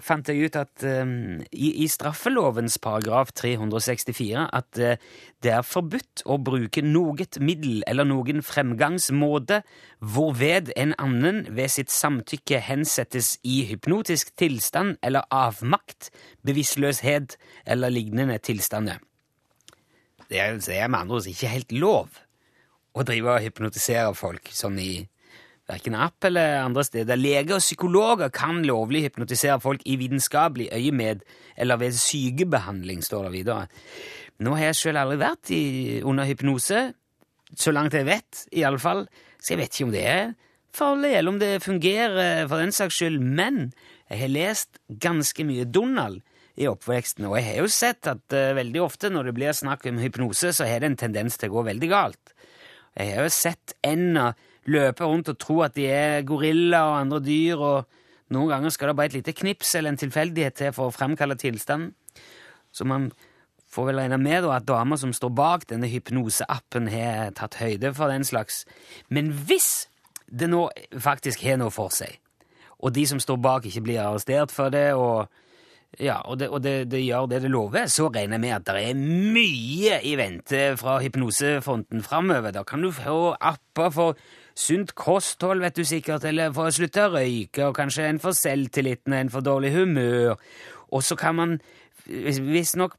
fant 0.03 0.29
jeg 0.29 0.49
ut 0.49 0.57
at 0.59 0.85
um, 0.87 1.41
i, 1.53 1.69
i 1.85 1.87
straffelovens 1.91 2.79
paragraf 2.83 3.33
364 3.37 4.47
at 4.59 4.81
uh, 4.83 4.97
det 5.45 5.53
er 5.55 5.67
forbudt 5.67 6.25
å 6.27 6.39
bruke 6.43 6.83
noe 6.85 7.27
middel 7.41 7.85
eller 7.87 8.09
noen 8.09 8.43
fremgangsmåte 8.45 9.63
hvorved 10.01 10.73
en 10.77 10.95
annen 11.03 11.45
ved 11.57 11.73
sitt 11.77 11.95
samtykke 11.95 12.61
hensettes 12.67 13.37
i 13.47 13.63
hypnotisk 13.71 14.35
tilstand 14.39 14.97
eller 15.07 15.27
avmakt, 15.31 16.11
bevisstløshet 16.47 17.39
eller 17.67 17.95
lignende 17.95 18.39
tilstander. 18.39 19.03
Det 20.27 20.41
er, 20.43 20.57
det 20.59 20.81
er 20.81 20.89
med 20.91 21.05
andre 21.05 21.21
ord 21.21 21.29
ikke 21.31 21.53
helt 21.53 21.73
lov 21.73 22.23
å 22.97 23.05
drive 23.07 23.37
og 23.37 23.45
hypnotisere 23.45 24.17
folk 24.17 24.51
sånn 24.51 24.81
i 24.83 25.07
verken 25.67 25.97
app 25.99 26.25
eller 26.29 26.61
andre 26.63 26.85
steder. 26.87 27.19
Leger 27.19 27.59
og 27.59 27.65
psykologer 27.65 28.31
kan 28.35 28.63
lovlig 28.67 29.07
hypnotisere 29.09 29.59
folk 29.63 29.83
i 29.87 29.99
vitenskapelig 30.01 30.69
øyemed 30.73 31.25
eller 31.57 31.81
ved 31.81 31.99
sykebehandling, 31.99 33.03
står 33.03 33.29
det 33.29 33.33
videre. 33.41 33.67
Nå 34.39 34.55
har 34.59 34.71
jeg 34.71 34.81
sjøl 34.81 35.01
aldri 35.01 35.21
vært 35.23 35.51
i, 35.55 35.65
under 36.05 36.29
hypnose, 36.29 36.83
så 37.57 37.73
langt 37.73 37.97
jeg 37.97 38.07
vet, 38.09 38.47
i 38.53 38.67
alle 38.69 38.81
fall, 38.83 39.07
så 39.41 39.55
jeg 39.55 39.63
vet 39.63 39.75
ikke 39.75 39.89
om 39.89 39.95
det 39.95 40.07
er 40.11 40.35
farlig, 40.77 41.13
eller 41.17 41.33
om 41.33 41.39
det 41.41 41.65
fungerer 41.65 42.47
for 42.51 42.61
den 42.61 42.75
saks 42.75 42.99
skyld, 43.01 43.21
men 43.23 43.71
jeg 44.11 44.21
har 44.21 44.33
lest 44.33 44.81
ganske 45.03 45.47
mye 45.49 45.65
Donald 45.65 46.21
i 46.57 46.69
oppveksten, 46.69 47.27
og 47.29 47.37
jeg 47.39 47.49
har 47.51 47.63
jo 47.65 47.71
sett 47.73 48.09
at 48.09 48.37
uh, 48.37 48.55
veldig 48.57 48.81
ofte 48.85 49.11
når 49.13 49.29
det 49.29 49.37
blir 49.37 49.57
snakk 49.57 49.85
om 49.89 50.01
hypnose, 50.01 50.53
så 50.57 50.69
har 50.69 50.81
det 50.81 50.93
en 50.93 51.01
tendens 51.07 51.37
til 51.41 51.53
å 51.53 51.59
gå 51.59 51.67
veldig 51.69 51.91
galt. 51.93 52.33
Jeg 52.97 53.13
har 53.13 53.27
jo 53.27 53.33
sett 53.33 53.75
ender 53.85 54.37
løpe 54.71 55.07
rundt 55.07 55.31
og 55.33 55.39
tro 55.39 55.61
at 55.67 55.77
de 55.77 55.87
er 55.91 56.27
gorilla 56.27 56.83
og 56.91 56.99
andre 57.05 57.21
dyr, 57.23 57.63
og 57.63 58.35
noen 58.35 58.51
ganger 58.51 58.75
skal 58.75 58.91
det 58.91 58.97
bare 58.99 59.13
et 59.13 59.19
lite 59.21 59.37
knips 59.37 59.75
eller 59.79 59.95
en 59.95 60.01
tilfeldighet 60.01 60.59
til 60.59 60.75
for 60.75 60.91
å 60.91 60.95
fremkalle 60.95 61.39
tilstanden. 61.39 61.95
Så 62.75 62.85
man 62.85 63.11
får 63.73 63.91
vel 63.91 64.01
regne 64.01 64.19
med 64.21 64.47
at 64.51 64.67
damer 64.69 64.99
som 65.01 65.13
står 65.15 65.33
bak 65.37 65.67
denne 65.71 65.89
hypnoseappen, 65.91 66.91
har 66.93 67.33
tatt 67.39 67.59
høyde 67.61 67.93
for 67.97 68.13
den 68.13 68.25
slags. 68.27 68.65
Men 69.09 69.33
hvis 69.47 69.87
det 70.27 70.51
nå 70.51 70.67
faktisk 70.99 71.45
har 71.47 71.61
noe 71.61 71.75
for 71.75 71.95
seg, 71.95 72.19
og 72.77 72.93
de 72.93 73.07
som 73.09 73.21
står 73.23 73.41
bak, 73.41 73.67
ikke 73.67 73.85
blir 73.87 74.03
arrestert 74.05 74.53
for 74.53 74.73
det, 74.75 74.91
og 74.95 75.31
ja, 76.03 76.19
og, 76.29 76.37
det, 76.41 76.49
og 76.53 76.61
det, 76.61 76.91
det 76.93 77.01
gjør 77.05 77.29
det 77.31 77.41
det 77.47 77.51
lover, 77.53 77.87
så 77.89 78.11
regner 78.11 78.37
jeg 78.37 78.43
med 78.43 78.55
at 78.57 78.67
det 78.69 78.83
er 78.91 78.99
mye 79.37 80.01
i 80.05 80.17
vente 80.19 80.65
fra 80.77 80.99
hypnosefronten 81.01 82.03
framover. 82.05 82.53
Da 82.53 82.67
kan 82.69 82.85
du 82.85 82.91
få 82.93 83.33
apper 83.41 83.95
for 83.95 84.19
sunt 84.57 84.95
kosthold, 84.97 85.61
vet 85.61 85.77
du 85.77 85.85
sikkert, 85.85 86.25
eller 86.25 86.53
for 86.57 86.71
å 86.71 86.75
slutte 86.75 87.05
å 87.05 87.13
røyke, 87.13 87.67
og 87.69 87.77
kanskje 87.77 88.09
en 88.09 88.21
for 88.23 88.37
selvtilliten 88.37 89.13
en 89.13 89.31
for 89.33 89.45
dårlig 89.45 89.75
humør. 89.77 90.37
Og 90.91 91.05
så 91.05 91.17
kan 91.19 91.37
man 91.37 91.59
visstnok 92.07 92.99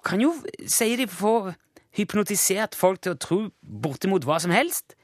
Kan 0.00 0.22
jo, 0.22 0.30
sier 0.64 0.96
de, 0.96 1.04
få 1.04 1.52
hypnotisert 1.92 2.72
folk 2.78 3.02
til 3.04 3.12
å 3.12 3.18
tro 3.20 3.40
bortimot 3.60 4.24
hva 4.24 4.38
som 4.40 4.52
helst 4.54 4.94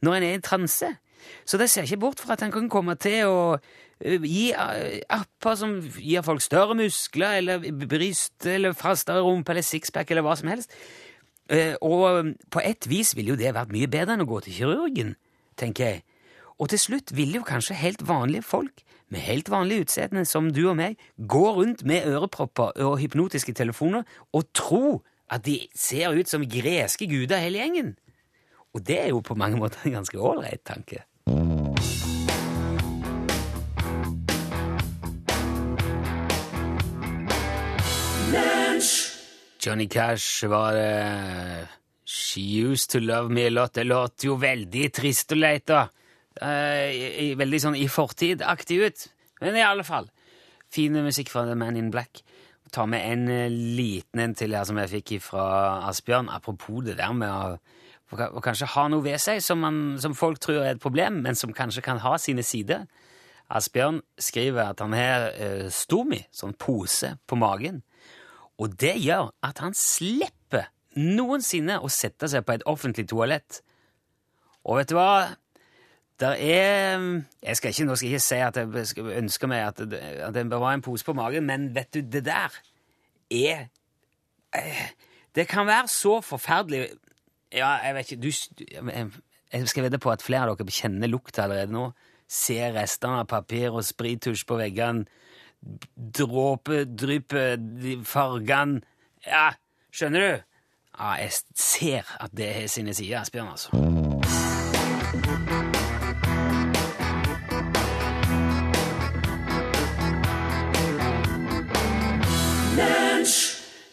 når 0.00 0.16
en 0.16 0.24
er 0.24 0.38
i 0.38 0.44
transe. 0.44 0.88
Så 1.44 1.58
det 1.60 1.68
ser 1.68 1.84
ikke 1.84 2.00
bort 2.06 2.22
fra 2.22 2.36
at 2.36 2.44
en 2.46 2.54
kan 2.54 2.70
komme 2.72 2.94
til 3.00 3.28
å 3.28 3.40
eh, 4.00 4.22
gi 4.22 4.46
eh, 4.52 5.02
apper 5.12 5.58
som 5.60 5.76
gir 6.00 6.24
folk 6.24 6.40
større 6.44 6.76
muskler, 6.78 7.40
eller 7.40 7.68
bryst, 7.84 8.46
eller 8.46 8.76
fastere 8.76 9.24
rumpe, 9.24 9.52
eller 9.52 9.66
sixpack, 9.66 10.10
eller 10.10 10.24
hva 10.24 10.36
som 10.38 10.48
helst. 10.52 10.72
Eh, 11.52 11.74
Og 11.80 12.32
på 12.48 12.64
ett 12.64 12.88
vis 12.88 13.12
ville 13.16 13.34
jo 13.34 13.40
det 13.40 13.54
vært 13.56 13.74
mye 13.74 13.90
bedre 13.90 14.16
enn 14.16 14.24
å 14.24 14.30
gå 14.30 14.40
til 14.46 14.56
kirurgen, 14.60 15.16
tenker 15.58 15.90
jeg. 15.90 16.04
Og 16.58 16.70
til 16.72 16.80
slutt 16.80 17.12
ville 17.16 17.40
jo 17.40 17.46
kanskje 17.46 17.76
helt 17.76 18.06
vanlige 18.08 18.42
folk 18.42 18.82
med 19.12 19.20
helt 19.20 19.50
vanlig 19.50 19.84
utseende 19.84 20.24
som 20.24 20.48
du 20.52 20.64
og 20.70 20.76
meg 20.78 20.96
gå 21.16 21.44
rundt 21.58 21.84
med 21.86 22.06
ørepropper 22.08 22.78
og 22.82 22.98
hypnotiske 23.02 23.52
telefoner 23.52 24.06
og 24.32 24.48
tro 24.56 25.02
at 25.30 25.44
de 25.46 25.60
ser 25.74 26.14
ut 26.14 26.30
som 26.30 26.46
greske 26.46 27.06
guder 27.10 27.42
hele 27.42 27.60
gjengen. 27.60 27.94
Og 28.74 28.86
det 28.86 29.00
er 29.00 29.08
jo 29.12 29.20
på 29.20 29.34
mange 29.34 29.58
måter 29.58 29.84
en 29.84 29.98
ganske 30.00 30.18
ålreit 30.18 30.64
tanke. 30.66 31.04
Johnny 39.66 39.88
Cash 39.88 40.46
var 40.46 40.72
det 40.72 41.68
She 42.06 42.40
Used 42.62 42.92
To 42.92 43.00
Love 43.02 43.32
Me 43.34 43.46
A 43.46 43.50
Lot. 43.50 43.74
Det 43.74 43.84
låter 43.84 44.30
jo 44.30 44.36
veldig 44.38 44.90
trist 44.94 45.34
og 45.34 45.40
leit, 45.42 45.66
da. 45.66 45.88
Eh, 46.36 47.32
veldig 47.38 47.60
sånn 47.62 47.78
i 47.78 47.88
fortid-aktig 47.90 48.78
ut. 48.84 49.06
Men 49.42 49.58
i 49.58 49.64
alle 49.66 49.84
fall. 49.86 50.06
Fin 50.72 50.94
musikk 51.02 51.32
fra 51.32 51.44
The 51.48 51.56
Man 51.58 51.76
in 51.76 51.90
Black. 51.90 52.22
Ta 52.72 52.86
med 52.86 53.02
en 53.10 53.26
eh, 53.32 53.50
liten 53.50 54.22
en 54.22 54.36
til 54.38 54.54
her 54.54 54.66
som 54.68 54.78
jeg 54.78 54.92
fikk 55.00 55.16
fra 55.24 55.46
Asbjørn. 55.88 56.30
Apropos 56.30 56.84
det 56.86 56.98
der 57.00 57.14
med 57.16 57.30
å, 57.30 57.58
å 58.30 58.44
kanskje 58.44 58.70
ha 58.76 58.86
noe 58.92 59.04
ved 59.04 59.18
seg 59.22 59.42
som, 59.42 59.62
man, 59.62 59.98
som 60.02 60.14
folk 60.14 60.38
tror 60.42 60.62
er 60.62 60.76
et 60.76 60.82
problem, 60.82 61.20
men 61.26 61.38
som 61.38 61.54
kanskje 61.54 61.84
kan 61.86 62.02
ha 62.06 62.14
sine 62.22 62.46
sider. 62.46 62.86
Asbjørn 63.50 64.00
skriver 64.18 64.70
at 64.70 64.82
han 64.82 64.94
har 64.94 65.28
eh, 65.34 65.66
stomi, 65.74 66.22
sånn 66.34 66.54
pose, 66.58 67.16
på 67.26 67.38
magen. 67.38 67.82
Og 68.62 68.78
det 68.78 68.94
gjør 69.02 69.30
at 69.44 69.58
han 69.62 69.74
slipper 69.76 70.70
noensinne 70.96 71.78
å 71.80 71.90
sette 71.92 72.28
seg 72.30 72.44
på 72.46 72.56
et 72.56 72.64
offentlig 72.68 73.06
toalett. 73.10 73.60
Og 74.66 74.80
vet 74.80 74.90
du 74.90 74.96
hva? 74.98 75.36
Der 76.20 76.32
er 76.40 77.02
jeg 77.42 77.56
skal 77.56 77.70
ikke, 77.70 77.84
Nå 77.84 77.94
skal 77.94 78.08
jeg 78.08 78.14
ikke 78.16 78.24
si 78.24 78.34
at 78.40 78.56
jeg 78.56 79.08
ønsker 79.18 79.50
meg 79.50 79.66
at 79.66 79.82
det, 79.90 80.00
at 80.24 80.36
en 80.36 80.50
bør 80.50 80.64
ha 80.64 80.72
en 80.74 80.84
pose 80.84 81.04
på 81.04 81.12
magen, 81.12 81.44
men 81.44 81.74
vet 81.74 81.92
du, 81.92 82.00
det 82.00 82.24
der 82.24 82.54
er 83.30 83.66
eh, 84.56 84.86
Det 85.34 85.44
kan 85.48 85.66
være 85.66 85.88
så 85.92 86.20
forferdelig 86.24 86.88
Ja, 87.52 87.76
jeg 87.84 87.94
vet 87.94 88.12
ikke 88.12 88.22
du, 88.22 88.30
jeg, 89.52 89.68
skal 89.68 89.82
vedde 89.86 90.00
på 90.00 90.10
at 90.10 90.24
flere 90.24 90.50
av 90.50 90.56
dere 90.56 90.72
kjenner 90.72 91.08
lukta 91.08 91.44
allerede 91.44 91.72
nå. 91.72 91.90
Ser 92.28 92.72
restene 92.74 93.20
av 93.22 93.28
papir 93.30 93.70
og 93.70 93.84
sprittusj 93.86 94.42
på 94.48 94.56
veggene. 94.58 95.04
dråpedryppet, 96.18 97.60
fargene 98.04 98.80
Ja, 99.26 99.52
skjønner 99.92 100.20
du? 100.20 100.55
Ja, 100.98 101.10
jeg 101.10 101.30
ser 101.54 102.02
at 102.20 102.30
det 102.36 102.54
har 102.54 102.66
sine 102.66 102.94
sider, 102.94 103.20
Asbjørn, 103.20 103.48
altså. 103.48 103.68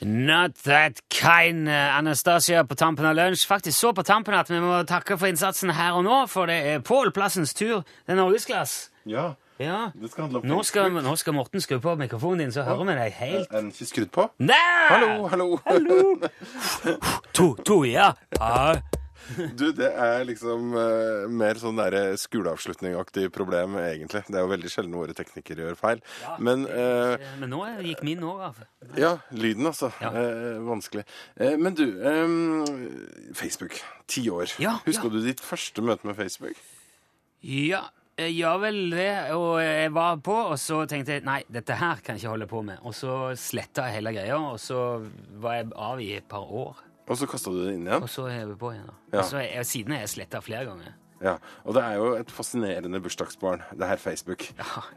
Not 0.05 0.51
that 0.63 1.01
kind, 1.09 1.69
eh, 1.69 1.97
Anastasia, 1.97 2.63
på 2.63 2.75
tampen 2.75 3.05
av 3.05 3.15
lunsj. 3.15 3.47
Faktisk 3.47 3.79
så 3.79 3.91
på 3.93 4.03
tampen 4.03 4.33
at 4.33 4.49
vi 4.49 4.59
må 4.59 4.83
takke 4.87 5.17
for 5.17 5.27
innsatsen 5.27 5.71
her 5.75 5.91
og 5.91 6.03
nå, 6.03 6.25
for 6.27 6.45
det 6.45 6.55
er 6.67 6.79
Pål 6.79 7.11
Plassens 7.11 7.53
tur. 7.53 7.83
Det 8.05 8.15
er 8.15 8.19
norgesglass. 8.19 8.89
Ja, 9.05 9.33
Ja. 9.61 9.91
Nå 9.93 10.09
skal, 10.09 10.89
nå 11.03 11.15
skal 11.19 11.35
Morten 11.35 11.61
skru 11.61 11.77
på 11.83 11.93
mikrofonen 11.99 12.47
din, 12.47 12.55
så 12.55 12.65
hører 12.65 12.87
vi 12.89 12.97
deg 12.97 13.19
helt 13.19 13.51
Er 13.53 13.61
den 13.61 13.69
ikke 13.73 13.89
skrudd 13.91 14.11
på? 14.15 14.27
Nei! 14.41 14.57
Hallo, 14.89 15.27
hallo! 15.29 15.47
hallo. 15.67 16.01
To, 17.37 17.53
to, 17.65 17.83
ja. 17.85 18.11
ja. 18.37 18.81
Du, 19.57 19.69
det 19.73 19.87
er 19.89 20.25
liksom 20.27 20.73
uh, 20.75 21.29
mer 21.31 21.57
sånn 21.57 21.79
derre 21.79 22.17
skoleavslutning-aktig 22.19 23.29
problem, 23.33 23.77
egentlig. 23.79 24.21
Det 24.27 24.37
er 24.37 24.43
jo 24.43 24.51
veldig 24.51 24.69
sjelden 24.69 24.97
våre 24.99 25.15
teknikere 25.17 25.65
gjør 25.65 25.79
feil. 25.79 26.03
Men 26.43 26.67
uh, 26.67 27.15
Men 27.41 27.53
nå 27.55 27.63
gikk 27.87 28.03
min 28.05 28.21
òg 28.27 28.43
av. 28.49 28.61
ja, 28.99 29.15
lyden, 29.31 29.69
altså. 29.71 29.89
Ja. 30.03 30.11
Uh, 30.13 30.59
vanskelig. 30.67 31.07
Men 31.39 31.79
du, 31.79 31.85
um, 32.03 33.33
Facebook. 33.33 33.79
Ti 34.11 34.27
år. 34.29 34.53
Ja, 34.61 34.77
Husker 34.85 35.09
ja. 35.09 35.15
du 35.15 35.25
ditt 35.25 35.41
første 35.41 35.81
møte 35.85 36.09
med 36.09 36.19
Facebook? 36.19 36.59
Ja, 37.43 37.87
jeg 38.19 38.35
gjør 38.37 38.57
vel 38.63 38.79
det. 38.93 39.11
Og 39.35 39.51
jeg 39.63 39.91
var 39.95 40.17
på, 40.25 40.35
og 40.53 40.57
så 40.61 40.83
tenkte 40.89 41.17
jeg 41.17 41.25
nei, 41.27 41.41
dette 41.51 41.77
her 41.79 42.01
kan 42.03 42.15
jeg 42.17 42.23
ikke 42.23 42.33
holde 42.35 42.49
på 42.51 42.63
med. 42.65 42.81
Og 42.85 42.95
så 42.97 43.13
sletta 43.39 43.87
jeg 43.89 43.99
hele 43.99 44.13
greia, 44.15 44.39
og 44.39 44.59
så 44.61 44.81
var 45.43 45.59
jeg 45.59 45.71
av 45.75 46.01
i 46.03 46.11
et 46.17 46.27
par 46.29 46.45
år. 46.49 46.81
Og 47.03 47.17
så 47.19 47.27
kasta 47.27 47.51
du 47.51 47.59
det 47.65 47.73
inn 47.75 47.87
igjen? 47.87 48.03
Og 48.05 48.11
så 48.11 48.27
er 48.31 48.45
vi 48.47 48.59
på 48.59 48.71
igjen. 48.71 48.85
da. 48.87 48.99
Ja. 49.11 49.23
Og 49.23 49.25
så 49.31 49.39
er 49.41 49.49
jeg, 49.57 49.65
siden 49.67 49.95
er 49.97 50.05
jeg 50.05 50.13
sletta 50.13 50.39
flere 50.43 50.69
ganger. 50.69 50.93
Ja, 51.23 51.37
Og 51.63 51.71
det 51.77 51.81
er 51.87 51.93
jo 51.95 52.07
et 52.19 52.31
fascinerende 52.35 52.99
bursdagsbarn, 52.99 53.61
det 53.79 53.87
her 53.87 53.99
Facebook. 54.01 54.43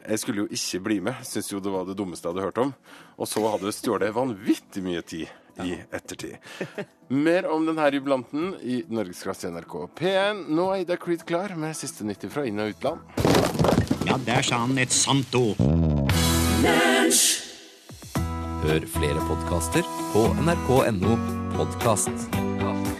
Jeg 0.09 0.19
skulle 0.19 0.43
jo 0.43 0.49
ikke 0.51 0.81
bli 0.83 0.97
med, 1.07 1.21
syntes 1.23 1.53
jo 1.53 1.61
det 1.63 1.71
var 1.71 1.85
det 1.87 1.95
dummeste 1.99 2.27
jeg 2.27 2.35
hadde 2.35 2.47
hørt 2.49 2.59
om. 2.59 2.73
Og 3.15 3.29
så 3.31 3.43
hadde 3.47 3.69
det 3.69 3.75
stjålet 3.77 4.15
vanvittig 4.15 4.83
mye 4.83 5.05
tid 5.07 5.31
i 5.65 5.77
ettertid. 5.91 6.37
Mer 7.27 7.47
om 7.53 7.67
denne 7.69 7.87
jubilanten 7.95 8.55
i 8.63 8.83
Norgesklasse 8.89 9.51
NRK 9.55 9.77
P1. 9.99 10.45
Nå 10.53 10.69
er 10.75 10.85
Ida 10.85 10.99
Creed 11.01 11.25
klar 11.29 11.55
med 11.59 11.77
siste 11.79 12.07
nyttig 12.07 12.33
fra 12.35 12.45
inn- 12.49 12.61
og 12.63 12.75
utland. 12.75 13.01
Ja, 14.07 14.19
der 14.27 14.43
sa 14.47 14.63
han 14.65 14.79
et 14.79 14.95
sant 14.95 15.35
ord. 15.39 15.61
Hør 18.67 18.87
flere 18.91 19.23
podkaster 19.29 19.87
på 20.13 20.27
nrk.no 20.43 21.17
podkast. 21.55 22.96